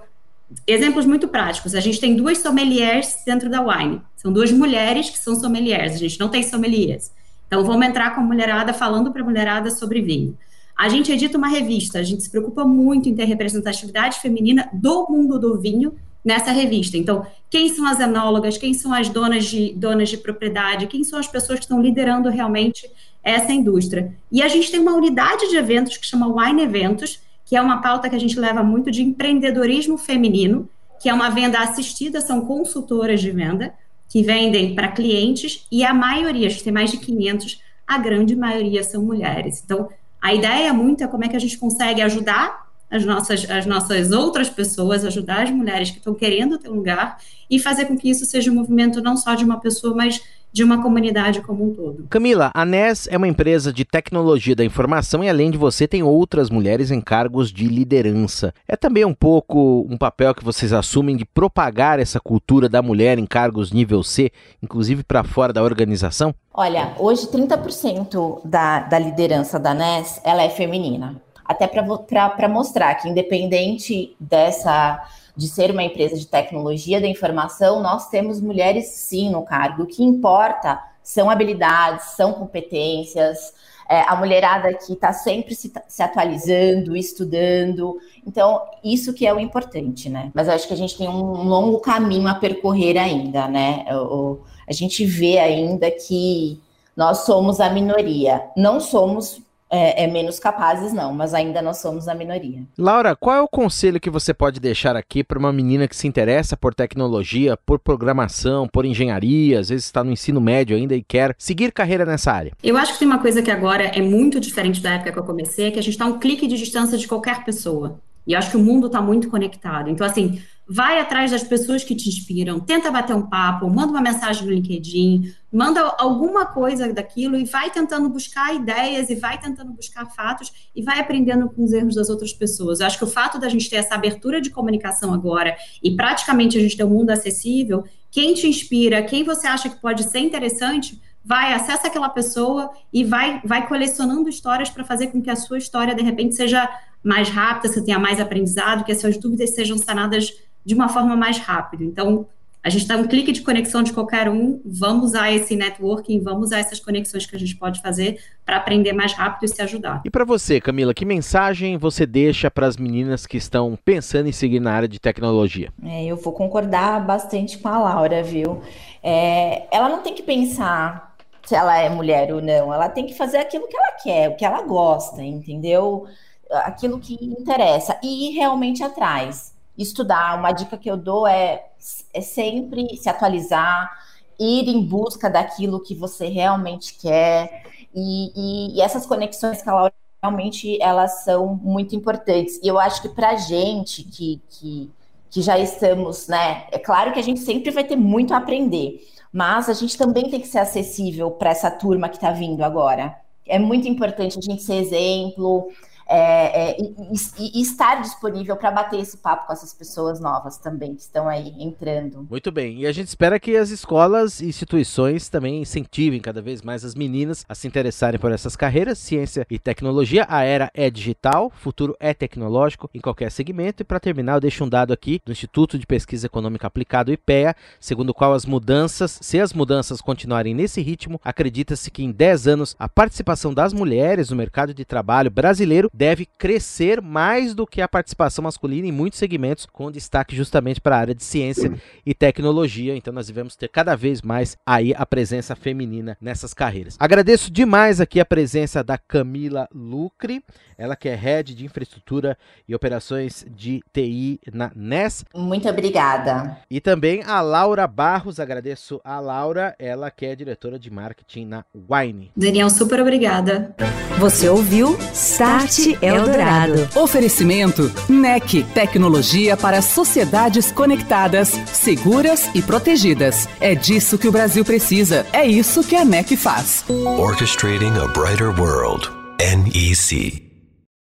exemplos 0.68 1.08
muito 1.08 1.28
práticos. 1.28 1.74
A 1.74 1.80
gente 1.80 2.00
tem 2.00 2.16
duas 2.16 2.38
sommeliers 2.38 3.16
dentro 3.26 3.50
da 3.50 3.62
Wine. 3.62 4.00
São 4.16 4.32
duas 4.32 4.52
mulheres 4.52 5.10
que 5.10 5.18
são 5.18 5.36
sommeliers. 5.36 5.96
A 5.96 5.98
gente 5.98 6.20
não 6.20 6.30
tem 6.30 6.44
sommeliers. 6.44 7.12
Então, 7.54 7.64
vamos 7.64 7.86
entrar 7.86 8.16
com 8.16 8.22
a 8.22 8.24
mulherada 8.24 8.74
falando 8.74 9.12
para 9.12 9.22
a 9.22 9.26
mulherada 9.26 9.70
sobre 9.70 10.02
vinho. 10.02 10.36
A 10.76 10.90
gente 10.90 11.12
edita 11.12 11.38
uma 11.38 11.48
revista, 11.48 12.00
a 12.00 12.04
gente 12.04 12.24
se 12.24 12.30
preocupa 12.32 12.66
muito 12.66 13.08
em 13.08 13.14
ter 13.14 13.26
representatividade 13.26 14.20
feminina 14.20 14.68
do 14.74 15.06
mundo 15.08 15.38
do 15.38 15.60
vinho 15.60 15.94
nessa 16.26 16.52
revista. 16.52 16.98
Então, 16.98 17.24
quem 17.52 17.70
são 17.70 17.86
as 17.86 18.00
enólogas, 18.00 18.58
quem 18.58 18.74
são 18.74 18.92
as 18.92 19.08
donas 19.08 19.46
de, 19.46 19.72
donas 19.76 20.10
de 20.10 20.18
propriedade, 20.18 20.88
quem 20.88 21.04
são 21.04 21.20
as 21.20 21.28
pessoas 21.28 21.60
que 21.60 21.66
estão 21.66 21.80
liderando 21.80 22.28
realmente 22.28 22.90
essa 23.24 23.54
indústria. 23.54 24.12
E 24.32 24.42
a 24.42 24.48
gente 24.48 24.72
tem 24.72 24.80
uma 24.80 24.96
unidade 24.96 25.48
de 25.48 25.56
eventos 25.56 25.96
que 25.96 26.08
chama 26.08 26.26
Wine 26.26 26.64
Eventos, 26.64 27.20
que 27.46 27.56
é 27.56 27.62
uma 27.62 27.84
pauta 27.84 28.10
que 28.10 28.16
a 28.16 28.20
gente 28.20 28.40
leva 28.40 28.64
muito 28.64 28.90
de 28.90 29.04
empreendedorismo 29.04 29.96
feminino, 29.96 30.68
que 31.00 31.08
é 31.08 31.14
uma 31.14 31.30
venda 31.30 31.60
assistida, 31.60 32.20
são 32.20 32.48
consultoras 32.48 33.22
de 33.22 33.30
venda, 33.30 33.76
que 34.10 34.22
vendem 34.22 34.76
para 34.76 34.92
clientes 34.92 35.66
e 35.72 35.84
a 35.84 35.94
maioria, 35.94 36.48
a 36.48 36.50
gente 36.50 36.64
tem 36.64 36.74
mais 36.74 36.92
de 36.92 36.98
500, 36.98 37.62
a 37.88 37.98
grande 37.98 38.36
maioria 38.36 38.84
são 38.84 39.04
mulheres. 39.04 39.62
Então, 39.64 39.90
a 40.22 40.34
ideia 40.34 40.74
muito 40.74 41.04
é 41.04 41.08
como 41.08 41.26
é 41.26 41.28
que 41.28 41.36
a 41.36 41.40
gente 41.40 41.58
consegue 41.58 42.02
ajudar 42.02 42.64
as 42.90 43.04
nossas, 43.04 43.50
as 43.50 43.66
nossas 43.66 44.12
outras 44.12 44.50
pessoas, 44.50 45.04
ajudar 45.04 45.44
as 45.44 45.50
mulheres 45.50 45.90
que 45.90 45.98
estão 45.98 46.14
querendo 46.14 46.60
ter 46.60 46.70
um 46.70 46.76
lugar 46.76 47.18
e 47.50 47.58
fazer 47.60 47.86
com 47.86 47.98
que 47.98 48.10
isso 48.10 48.26
seja 48.26 48.52
um 48.52 48.56
movimento 48.56 49.02
não 49.02 49.18
só 49.18 49.34
de 49.34 49.44
uma 49.44 49.60
pessoa, 49.60 49.96
mas 49.96 50.22
de 50.54 50.64
uma 50.64 50.84
comunidade 50.84 51.42
como 51.42 51.66
um 51.66 51.74
todo. 51.74 52.06
Camila, 52.08 52.52
a 52.54 52.64
NES 52.64 53.08
é 53.10 53.18
uma 53.18 53.28
empresa 53.28 53.74
de 53.74 53.84
tecnologia 53.84 54.56
da 54.56 54.64
informação 54.64 55.24
e 55.24 55.30
além 55.30 55.50
de 55.50 55.58
você 55.58 55.88
tem 55.88 56.04
outras 56.04 56.52
mulheres 56.52 56.92
em 56.92 57.02
cargos 57.02 57.52
de 57.52 57.68
liderança. 57.68 58.54
É 58.68 58.76
também 58.76 59.04
um 59.04 59.16
pouco 59.16 59.88
um 59.90 59.98
papel 59.98 60.36
que 60.36 60.44
vocês 60.44 60.72
assumem 60.72 61.18
de 61.18 61.26
propagar 61.26 62.00
essa 62.00 62.20
cultura 62.20 62.70
da 62.70 62.84
mulher 62.84 63.18
em 63.18 63.26
cargos 63.26 63.72
nível 63.72 64.04
C, 64.04 64.32
inclusive 64.62 65.04
para 65.04 65.24
fora 65.24 65.52
da 65.52 65.64
organização? 65.64 66.36
Olha, 66.54 66.94
hoje 67.00 67.26
30% 67.28 68.42
da, 68.46 68.82
da 68.82 69.00
liderança 69.00 69.60
da 69.60 69.74
NES 69.74 70.22
ela 70.24 70.44
é 70.44 70.50
feminina. 70.50 71.20
Até 71.44 71.68
para 71.68 72.48
mostrar 72.48 72.94
que 72.96 73.10
independente 73.10 74.16
dessa 74.20 75.04
de 75.36 75.48
ser 75.48 75.72
uma 75.72 75.84
empresa 75.84 76.18
de 76.18 76.28
tecnologia 76.28 77.02
da 77.02 77.08
informação, 77.08 77.82
nós 77.82 78.10
temos 78.10 78.40
mulheres 78.40 78.86
sim 78.86 79.30
no 79.30 79.44
cargo. 79.44 79.84
O 79.84 79.88
que 79.88 80.04
importa 80.04 80.80
são 81.02 81.30
habilidades, 81.30 82.16
são 82.16 82.34
competências. 82.34 83.54
É, 83.90 84.02
a 84.02 84.16
mulherada 84.16 84.74
que 84.74 84.94
está 84.94 85.12
sempre 85.12 85.54
se, 85.56 85.72
se, 85.88 86.02
atualizando, 86.02 86.96
estudando. 86.96 88.00
Então, 88.26 88.62
isso 88.84 89.14
que 89.14 89.28
é 89.28 89.34
o 89.34 89.40
importante, 89.40 90.10
né? 90.10 90.32
Mas 90.34 90.48
eu 90.48 90.54
acho 90.54 90.68
que 90.68 90.74
a 90.74 90.78
gente 90.78 90.98
tem 90.98 91.10
um 91.10 91.44
longo 91.44 91.80
caminho 91.80 92.28
a 92.28 92.36
percorrer 92.36 92.98
ainda, 92.98 93.48
né? 93.48 93.86
O, 93.92 94.40
a 94.68 94.72
gente 94.72 95.06
vê 95.06 95.38
ainda 95.38 95.92
que 95.92 96.62
nós 96.96 97.26
somos 97.26 97.60
a 97.60 97.70
minoria. 97.70 98.46
Não 98.56 98.80
somos 98.80 99.42
é, 99.74 100.04
é, 100.04 100.08
menos 100.08 100.40
capazes, 100.40 100.94
não, 100.94 101.12
mas 101.12 101.34
ainda 101.34 101.60
nós 101.60 101.78
somos 101.78 102.08
a 102.08 102.14
minoria. 102.14 102.62
Laura, 102.78 103.16
qual 103.16 103.36
é 103.36 103.42
o 103.42 103.48
conselho 103.48 104.00
que 104.00 104.10
você 104.10 104.32
pode 104.32 104.60
deixar 104.60 104.96
aqui 104.96 105.24
para 105.24 105.40
uma 105.40 105.52
menina 105.52 105.88
que 105.88 105.96
se 105.96 106.08
interessa 106.08 106.56
por 106.56 106.76
tecnologia, 106.76 107.58
por 107.58 107.80
programação, 107.80 108.68
por 108.68 108.86
engenharia, 108.86 109.60
às 109.60 109.70
vezes 109.70 109.86
está 109.86 110.04
no 110.04 110.12
ensino 110.12 110.40
médio 110.40 110.78
ainda 110.78 110.96
e 110.96 111.02
quer 111.02 111.34
seguir 111.40 111.72
carreira 111.72 112.06
nessa 112.06 112.32
área? 112.32 112.52
Eu 112.64 112.78
acho 112.78 112.94
que 112.94 113.00
tem 113.00 113.08
uma 113.08 113.18
coisa 113.18 113.42
que 113.42 113.50
agora 113.50 113.86
é 113.86 114.02
muito 114.02 114.40
diferente 114.40 114.80
da 114.80 114.92
época 114.92 115.12
que 115.12 115.18
eu 115.18 115.24
comecei, 115.24 115.72
que 115.72 115.80
a 115.80 115.84
gente 115.84 115.94
está 115.94 116.06
um 116.06 116.20
clique 116.20 116.46
de 116.46 116.56
distância 116.56 116.96
de 116.96 117.08
qualquer 117.08 117.44
pessoa. 117.44 118.00
E 118.28 118.36
acho 118.36 118.52
que 118.52 118.58
o 118.58 118.62
mundo 118.62 118.86
está 118.88 119.02
muito 119.02 119.28
conectado. 119.28 119.90
Então, 119.90 120.06
assim, 120.06 120.40
vai 120.68 121.00
atrás 121.00 121.32
das 121.32 121.44
pessoas 121.44 121.84
que 121.84 121.96
te 121.96 122.08
inspiram, 122.08 122.60
tenta 122.60 122.90
bater 122.90 123.16
um 123.16 123.24
papo, 123.24 123.70
manda 123.70 123.92
uma 123.92 124.02
mensagem 124.02 124.46
no 124.46 124.52
LinkedIn, 124.52 125.34
manda 125.52 125.82
alguma 125.98 126.46
coisa 126.46 126.92
daquilo 126.94 127.38
e 127.38 127.44
vai 127.44 127.70
tentando 127.70 128.10
buscar 128.10 128.56
ideias 128.56 129.10
e 129.10 129.16
vai 129.16 129.38
tentando 129.40 129.74
buscar 129.74 130.06
fatos 130.06 130.52
e 130.76 130.82
vai 130.82 131.00
aprendendo 131.00 131.50
com 131.50 131.64
os 131.64 131.74
erros 131.74 131.96
das 131.96 132.10
outras 132.10 132.34
pessoas. 132.34 132.80
Eu 132.80 132.88
acho 132.88 132.98
que 132.98 133.04
o 133.04 133.08
fato 133.08 133.40
da 133.40 133.50
gente 133.50 133.70
ter 133.70 133.76
essa 133.76 133.96
abertura 133.96 134.40
de 134.40 134.50
comunicação 134.50 135.14
agora 135.14 135.56
e 135.82 135.96
praticamente 135.96 136.58
a 136.58 136.62
gente 136.62 136.78
ter 136.78 136.84
um 136.84 136.90
mundo 136.90 137.10
acessível, 137.10 137.84
quem 138.10 138.34
te 138.34 138.48
inspira, 138.48 139.04
quem 139.04 139.24
você 139.24 139.48
acha 139.48 139.70
que 139.70 139.82
pode 139.82 140.04
ser 140.04 140.20
interessante, 140.20 141.02
vai, 141.24 141.54
acessa 141.54 141.88
aquela 141.88 142.10
pessoa 142.10 142.70
e 142.92 143.04
vai, 143.04 143.42
vai 143.44 143.68
colecionando 143.68 144.30
histórias 144.30 144.70
para 144.70 144.84
fazer 144.84 145.08
com 145.08 145.22
que 145.22 145.30
a 145.30 145.36
sua 145.36 145.58
história, 145.58 145.96
de 145.96 146.04
repente, 146.04 146.36
seja 146.36 146.70
mais 147.04 147.30
rápida, 147.30 147.72
você 147.72 147.84
tenha 147.84 148.00
mais 148.00 148.20
aprendizado, 148.20 148.84
que 148.84 148.92
as 148.92 149.02
suas 149.02 149.18
dúvidas 149.18 149.54
sejam 149.54 149.78
sanadas 149.78 150.34
de 150.66 150.74
uma 150.74 150.90
forma 150.90 151.16
mais 151.16 151.38
rápida. 151.38 151.84
Então, 151.84 152.28
a 152.64 152.70
gente 152.70 152.88
dá 152.88 152.96
um 152.96 153.06
clique 153.06 153.34
de 153.34 153.42
conexão 153.42 153.84
de 153.84 153.92
qualquer 153.92 154.30
um, 154.30 154.62
vamos 154.64 155.08
usar 155.08 155.34
esse 155.34 155.54
networking, 155.54 156.22
vamos 156.22 156.48
usar 156.48 156.60
essas 156.60 156.80
conexões 156.80 157.26
que 157.26 157.36
a 157.36 157.40
gente 157.40 157.58
pode 157.58 157.82
fazer 157.82 158.20
para 158.46 158.56
aprender 158.56 158.94
mais 158.94 159.12
rápido 159.12 159.44
e 159.44 159.48
se 159.50 159.62
ajudar. 159.62 160.02
E 160.06 160.10
para 160.10 160.24
você, 160.24 160.62
Camila, 160.62 160.94
que 160.94 161.04
mensagem 161.04 161.78
você 161.78 162.06
deixa 162.06 162.50
para 162.50 162.66
as 162.66 162.78
meninas 162.78 163.26
que 163.26 163.36
estão 163.36 163.78
pensando 163.84 164.30
em 164.30 164.32
seguir 164.32 164.62
na 164.62 164.72
área 164.72 164.88
de 164.88 164.98
tecnologia? 164.98 165.74
É, 165.84 166.06
eu 166.06 166.16
vou 166.16 166.32
concordar 166.32 167.06
bastante 167.06 167.58
com 167.58 167.68
a 167.68 167.78
Laura, 167.78 168.24
viu? 168.24 168.62
É, 169.04 169.64
ela 169.70 169.90
não 169.90 170.02
tem 170.02 170.16
que 170.16 170.24
pensar 170.24 171.14
se 171.46 171.54
ela 171.54 171.78
é 171.78 171.90
mulher 171.90 172.34
ou 172.34 172.42
não, 172.42 172.74
ela 172.74 172.88
tem 172.88 173.06
que 173.06 173.14
fazer 173.14 173.40
aquilo 173.40 173.68
que 173.68 173.76
ela 173.76 173.92
quer, 174.02 174.30
o 174.30 174.36
que 174.38 174.46
ela 174.46 174.62
gosta, 174.62 175.22
entendeu? 175.22 176.08
Aquilo 176.50 176.98
que 176.98 177.16
interessa 177.16 178.00
e 178.02 178.30
ir 178.30 178.36
realmente 178.36 178.82
atrás 178.82 179.53
estudar. 179.78 180.38
Uma 180.38 180.52
dica 180.52 180.78
que 180.78 180.90
eu 180.90 180.98
dou 180.98 181.28
é, 181.28 181.66
é 182.14 182.22
sempre 182.22 182.96
se 182.98 183.10
atualizar, 183.10 183.92
ir 184.40 184.68
em 184.68 184.82
busca 184.86 185.30
daquilo 185.30 185.80
que 185.80 185.96
você 185.96 186.28
realmente 186.28 186.96
quer. 186.96 187.64
E, 187.94 188.32
e, 188.36 188.78
e 188.78 188.82
essas 188.82 189.06
conexões 189.06 189.62
que 189.62 189.70
ela 189.70 189.92
realmente 190.24 190.82
elas 190.82 191.26
são 191.26 191.60
muito 191.62 191.96
importantes. 191.96 192.58
E 192.64 192.68
eu 192.68 192.80
acho 192.80 193.02
que 193.02 193.10
para 193.10 193.32
a 193.32 193.36
gente 193.36 194.04
que, 194.04 194.42
que, 194.50 194.90
que 195.30 195.42
já 195.42 195.60
estamos, 195.60 196.30
né? 196.30 196.66
É 196.72 196.80
claro 196.80 197.12
que 197.12 197.20
a 197.20 197.24
gente 197.24 197.42
sempre 197.42 197.72
vai 197.72 197.84
ter 197.84 197.98
muito 197.98 198.34
a 198.34 198.38
aprender, 198.38 199.06
mas 199.34 199.68
a 199.68 199.74
gente 199.74 199.98
também 199.98 200.30
tem 200.30 200.40
que 200.40 200.48
ser 200.48 200.60
acessível 200.60 201.30
para 201.30 201.50
essa 201.50 201.70
turma 201.70 202.08
que 202.08 202.16
está 202.16 202.32
vindo 202.32 202.64
agora. 202.64 203.14
É 203.46 203.60
muito 203.60 203.86
importante 203.86 204.40
a 204.40 204.42
gente 204.42 204.64
ser 204.64 204.76
exemplo, 204.76 205.68
é, 206.08 206.72
é, 206.72 206.78
e, 206.80 207.60
e, 207.60 207.62
estar 207.62 208.02
disponível 208.02 208.56
para 208.56 208.72
bater 208.72 209.00
esse 209.00 209.18
papo 209.18 209.48
com 209.48 209.54
essas 209.54 209.74
pessoas 209.74 210.20
novas 210.20 210.58
também 210.58 210.96
que 210.96 211.02
estão 211.02 211.28
aí 211.28 211.54
entrando. 211.60 212.28
Muito 212.30 212.52
bem, 212.52 212.82
e 212.82 212.88
a 212.88 212.92
gente 212.92 213.08
espera 213.08 213.40
que 213.40 213.56
as 213.56 213.70
escolas 213.70 214.40
e 214.40 214.48
instituições 214.48 215.30
também 215.30 215.62
incentivem 215.62 216.20
cada 216.20 216.42
vez 216.42 216.62
mais 216.62 216.84
as 216.84 216.96
meninas 216.96 217.46
a 217.48 217.56
se 217.56 217.68
interessarem 217.68 218.20
por 218.20 218.32
essas 218.32 218.56
carreiras, 218.56 219.00
ciência 219.00 219.46
e 219.50 219.58
tecnologia. 219.58 220.26
A 220.30 220.44
era 220.44 220.70
é 220.74 220.90
digital, 220.90 221.52
futuro 221.56 221.96
é 222.00 222.14
tecnológico 222.14 222.90
em 222.94 223.00
qualquer 223.00 223.32
segmento. 223.32 223.82
E 223.82 223.86
para 223.86 224.00
terminar, 224.00 224.36
eu 224.36 224.42
deixo 224.42 224.64
um 224.64 224.70
dado 224.70 224.94
aqui 224.94 225.22
do 225.26 225.32
Instituto 225.32 225.78
de 225.78 225.86
Pesquisa 225.86 226.28
Econômica 226.28 226.68
Aplicado, 226.68 227.12
IPEA, 227.12 227.56
segundo 227.80 228.10
o 228.10 228.14
qual 228.14 228.34
as 228.34 228.46
mudanças, 228.46 229.20
se 229.22 229.40
as 229.40 229.54
mudanças 229.54 230.02
continuarem 230.02 230.54
nesse 230.54 230.82
ritmo, 230.82 231.20
acredita-se 231.24 231.90
que 231.90 232.04
em 232.04 232.12
10 232.12 232.48
anos 232.48 232.76
a 232.78 232.88
participação 232.88 233.54
das 233.54 233.74
mulheres 233.74 234.30
no 234.30 234.36
mercado 234.36 234.74
de 234.74 234.86
trabalho 234.86 235.32
brasileiro 235.32 235.90
deve 235.94 236.26
crescer 236.26 237.02
mais 237.02 237.54
do 237.54 237.68
que 237.68 237.82
a 237.82 237.88
participação 237.88 238.44
masculina 238.44 238.88
em 238.88 238.92
muitos 238.92 239.20
segmentos, 239.20 239.66
com 239.66 239.92
destaque 239.92 240.36
justamente 240.36 240.82
para 240.82 240.98
a 240.98 241.00
área 241.00 241.16
de 241.16 241.24
ciência 241.24 241.72
e 242.06 242.14
tecnologia. 242.14 242.96
Então 242.96 243.14
nós 243.14 243.28
devemos 243.28 243.56
ter 243.56 243.68
cada 243.68 243.96
vez 243.96 244.22
mais 244.22 244.58
aí 244.66 244.94
a 244.96 245.06
presença 245.06 245.56
feminina 245.56 246.18
nessas 246.20 246.54
carreiras. 246.54 246.96
Agradeço 247.00 247.52
demais 247.52 248.02
aqui 248.02 248.20
a 248.20 248.26
presença 248.26 248.84
da 248.84 248.98
Camila 248.98 249.68
Lucre, 249.74 250.44
ela 250.78 250.96
que 250.96 251.10
é 251.10 251.16
head 251.16 251.54
de 251.56 251.66
infraestrutura 251.66 252.38
e 252.68 252.76
operações 252.76 253.46
de 253.50 253.82
TI 253.92 254.40
na 254.54 254.72
NES. 254.76 255.24
Muito 255.36 255.68
obrigada. 255.70 256.58
E 256.70 256.80
também 256.80 257.24
a 257.24 257.42
Laura 257.42 257.88
Barros, 257.88 258.40
agradeço 258.40 259.00
a 259.04 259.20
Laura, 259.20 259.76
ela 259.80 260.10
que 260.12 260.26
é 260.26 260.36
diretora 260.36 260.80
de 260.80 260.90
marketing 260.90 261.46
na 261.46 261.66
Wine. 261.74 262.32
Daniel, 262.36 262.70
super 262.70 263.00
obrigada. 263.00 263.76
Você 264.20 264.48
ouviu 264.48 264.98
Start 265.14 265.98
Eldorado. 266.02 266.88
Oferecimento 266.96 267.92
NEC, 268.08 268.64
tecnologia 268.74 269.58
para 269.58 269.82
sociedades 269.82 270.72
conectadas, 270.72 271.50
seguras 271.68 272.50
e 272.54 272.62
protegidas. 272.62 273.48
É 273.60 273.76
disso 273.76 274.18
que 274.18 274.28
o 274.28 274.32
Brasil 274.32 274.64
precisa. 274.64 275.26
É 275.34 275.46
isso 275.46 275.84
que 275.84 275.96
a 275.96 276.06
NEC 276.06 276.38
faz. 276.38 276.86
Orchestrating 276.90 277.94
a 277.98 278.08
brighter 278.08 278.50
world. 278.60 279.10
NEC. 279.40 280.43